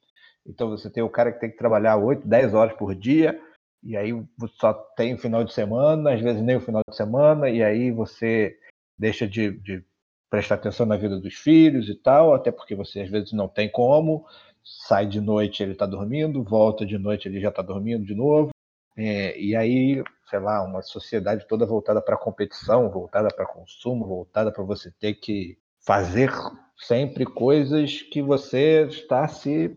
[0.46, 3.40] Então você tem o cara que tem que trabalhar 8, 10 horas por dia,
[3.83, 4.11] e aí
[4.59, 7.91] só tem o final de semana, às vezes nem o final de semana, e aí
[7.91, 8.57] você
[8.99, 9.85] deixa de, de
[10.28, 13.70] prestar atenção na vida dos filhos e tal, até porque você às vezes não tem
[13.70, 14.24] como,
[14.62, 18.51] sai de noite ele está dormindo, volta de noite ele já está dormindo de novo,
[18.97, 24.53] é, e aí, sei lá, uma sociedade toda voltada para competição, voltada para consumo, voltada
[24.53, 26.31] para você ter que fazer
[26.76, 29.76] sempre coisas que você está se,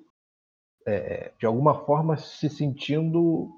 [0.86, 3.50] é, de alguma forma, se sentindo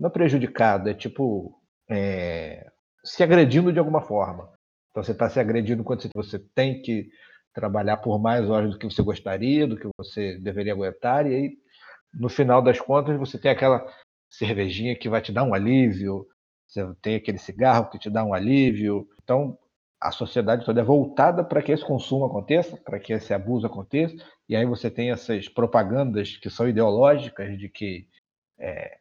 [0.00, 2.66] não prejudicado, é tipo é,
[3.04, 4.50] se agredindo de alguma forma.
[4.90, 7.10] Então você está se agredindo quando você tem que
[7.52, 11.50] trabalhar por mais horas do que você gostaria, do que você deveria aguentar, e aí,
[12.14, 13.86] no final das contas, você tem aquela
[14.30, 16.26] cervejinha que vai te dar um alívio,
[16.66, 19.06] você tem aquele cigarro que te dá um alívio.
[19.22, 19.58] Então,
[20.00, 24.16] a sociedade toda é voltada para que esse consumo aconteça, para que esse abuso aconteça,
[24.48, 28.08] e aí você tem essas propagandas que são ideológicas de que
[28.58, 28.99] é,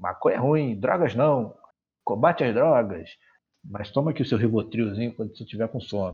[0.00, 1.54] maconha é ruim, drogas não,
[2.04, 3.10] combate as drogas,
[3.64, 6.12] mas toma aqui o seu ribotrilzinho quando você estiver com sono.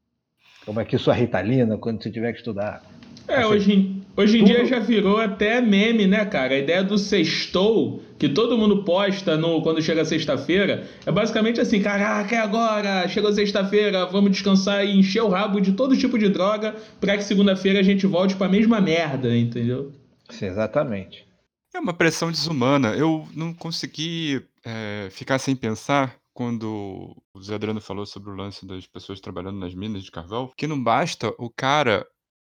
[0.64, 2.82] Toma aqui sua ritalina quando você tiver que estudar.
[3.28, 4.54] É, assim, hoje, hoje em tudo...
[4.54, 6.54] dia já virou até meme, né, cara?
[6.54, 11.82] A ideia do sextou, que todo mundo posta no, quando chega sexta-feira, é basicamente assim:
[11.82, 16.28] caraca, é agora, chegou sexta-feira, vamos descansar e encher o rabo de todo tipo de
[16.28, 19.92] droga para que segunda-feira a gente volte para a mesma merda, entendeu?
[20.30, 21.26] Sim, exatamente.
[21.74, 22.94] É uma pressão desumana.
[22.94, 28.64] Eu não consegui é, ficar sem pensar quando o Zé Adriano falou sobre o lance
[28.64, 32.06] das pessoas trabalhando nas minas de carvão, que não basta o cara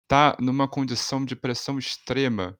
[0.09, 2.59] tá numa condição de pressão extrema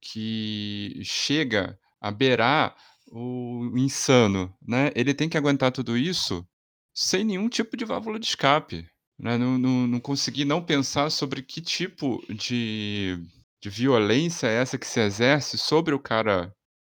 [0.00, 2.74] que chega a beirar
[3.12, 4.90] o insano, né?
[4.94, 6.46] Ele tem que aguentar tudo isso
[6.94, 8.88] sem nenhum tipo de válvula de escape,
[9.18, 9.36] né?
[9.36, 13.22] Não, não, não conseguir não pensar sobre que tipo de,
[13.60, 16.52] de violência é essa que se exerce sobre o cara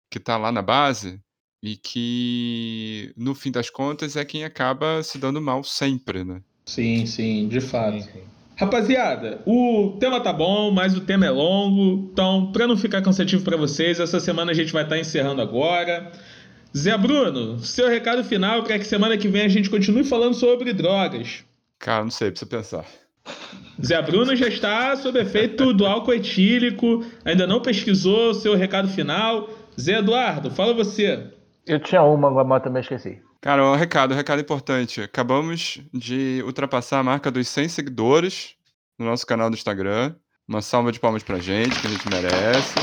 [0.10, 1.20] que está lá na base
[1.62, 6.42] e que, no fim das contas, é quem acaba se dando mal sempre, né?
[6.66, 8.02] Sim, sim, de fato.
[8.02, 8.24] Sim, sim.
[8.56, 13.44] Rapaziada, o tema tá bom, mas o tema é longo, então, para não ficar cansativo
[13.44, 16.12] para vocês, essa semana a gente vai estar tá encerrando agora.
[16.76, 20.72] Zé Bruno, seu recado final para que semana que vem a gente continue falando sobre
[20.74, 21.44] drogas.
[21.80, 22.86] Cara, não sei, precisa pensar.
[23.84, 29.50] Zé Bruno já está sob efeito do álcool etílico, ainda não pesquisou seu recado final.
[29.80, 31.32] Zé Eduardo, fala você.
[31.66, 33.22] Eu tinha uma, mas também esqueci.
[33.42, 35.02] Cara, um recado, um recado importante.
[35.02, 38.56] Acabamos de ultrapassar a marca dos 100 seguidores
[38.98, 40.16] no nosso canal do Instagram.
[40.48, 42.76] Uma salva de palmas pra gente, que a gente merece.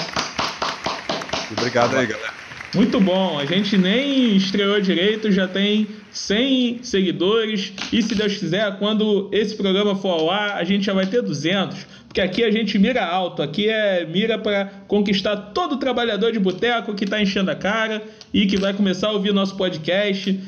[1.53, 2.40] Obrigado aí, galera.
[2.73, 7.73] Muito bom, a gente nem estreou direito, já tem 100 seguidores.
[7.93, 11.21] E se Deus quiser, quando esse programa for ao ar, a gente já vai ter
[11.21, 16.39] 200, porque aqui a gente mira alto, aqui é mira para conquistar todo trabalhador de
[16.39, 18.03] boteco que está enchendo a cara
[18.33, 20.39] e que vai começar a ouvir nosso podcast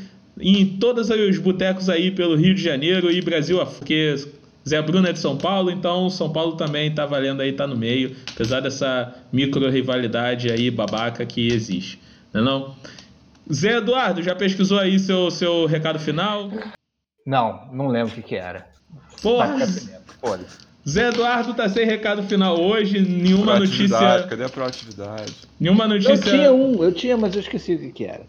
[0.40, 4.14] em todos os botecos aí pelo Rio de Janeiro e Brasil, porque
[4.68, 7.76] Zé Bruno é de São Paulo, então São Paulo também está valendo aí, está no
[7.76, 11.98] meio, apesar dessa micro rivalidade aí babaca que existe,
[12.32, 12.76] não é não?
[13.52, 16.50] Zé Eduardo, já pesquisou aí seu, seu recado final?
[17.26, 18.66] Não, não lembro o que, que era.
[19.20, 19.56] Porra!
[20.88, 24.26] Zé Eduardo tá sem recado final hoje, nenhuma notícia.
[24.28, 25.32] Cadê a proatividade?
[25.60, 26.12] Nenhuma notícia.
[26.12, 28.22] Eu tinha um, eu tinha, mas eu esqueci o que, que era.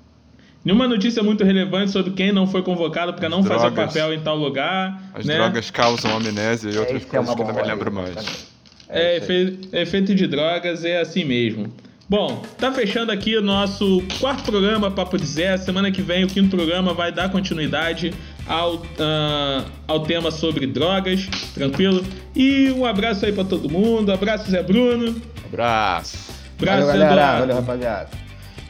[0.63, 4.21] Nenhuma notícia muito relevante sobre quem não foi convocado para não drogas, fazer papel em
[4.21, 5.01] tal lugar.
[5.13, 5.35] As né?
[5.35, 8.47] drogas causam amnésia e outras é, coisas é que eu não me lembro mais.
[8.87, 11.73] É, é efe, efeito de drogas é assim mesmo.
[12.09, 15.57] Bom, tá fechando aqui o nosso quarto programa, Papo de Zé.
[15.57, 18.13] Semana que vem o quinto programa vai dar continuidade
[18.45, 22.03] ao, uh, ao tema sobre drogas, tranquilo?
[22.35, 24.11] E um abraço aí para todo mundo.
[24.11, 25.15] Abraço, Zé Bruno.
[25.45, 26.31] Abraço.
[26.57, 27.39] Abraço, Valeu, galera.
[27.39, 28.09] Valeu, rapaziada.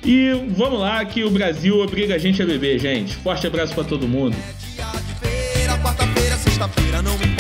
[0.06, 3.16] E vamos lá que o Brasil obriga a gente a beber, gente.
[3.16, 4.36] Forte abraço para todo mundo.
[4.38, 7.33] É dia de feira, quarta-feira, sexta-feira, não me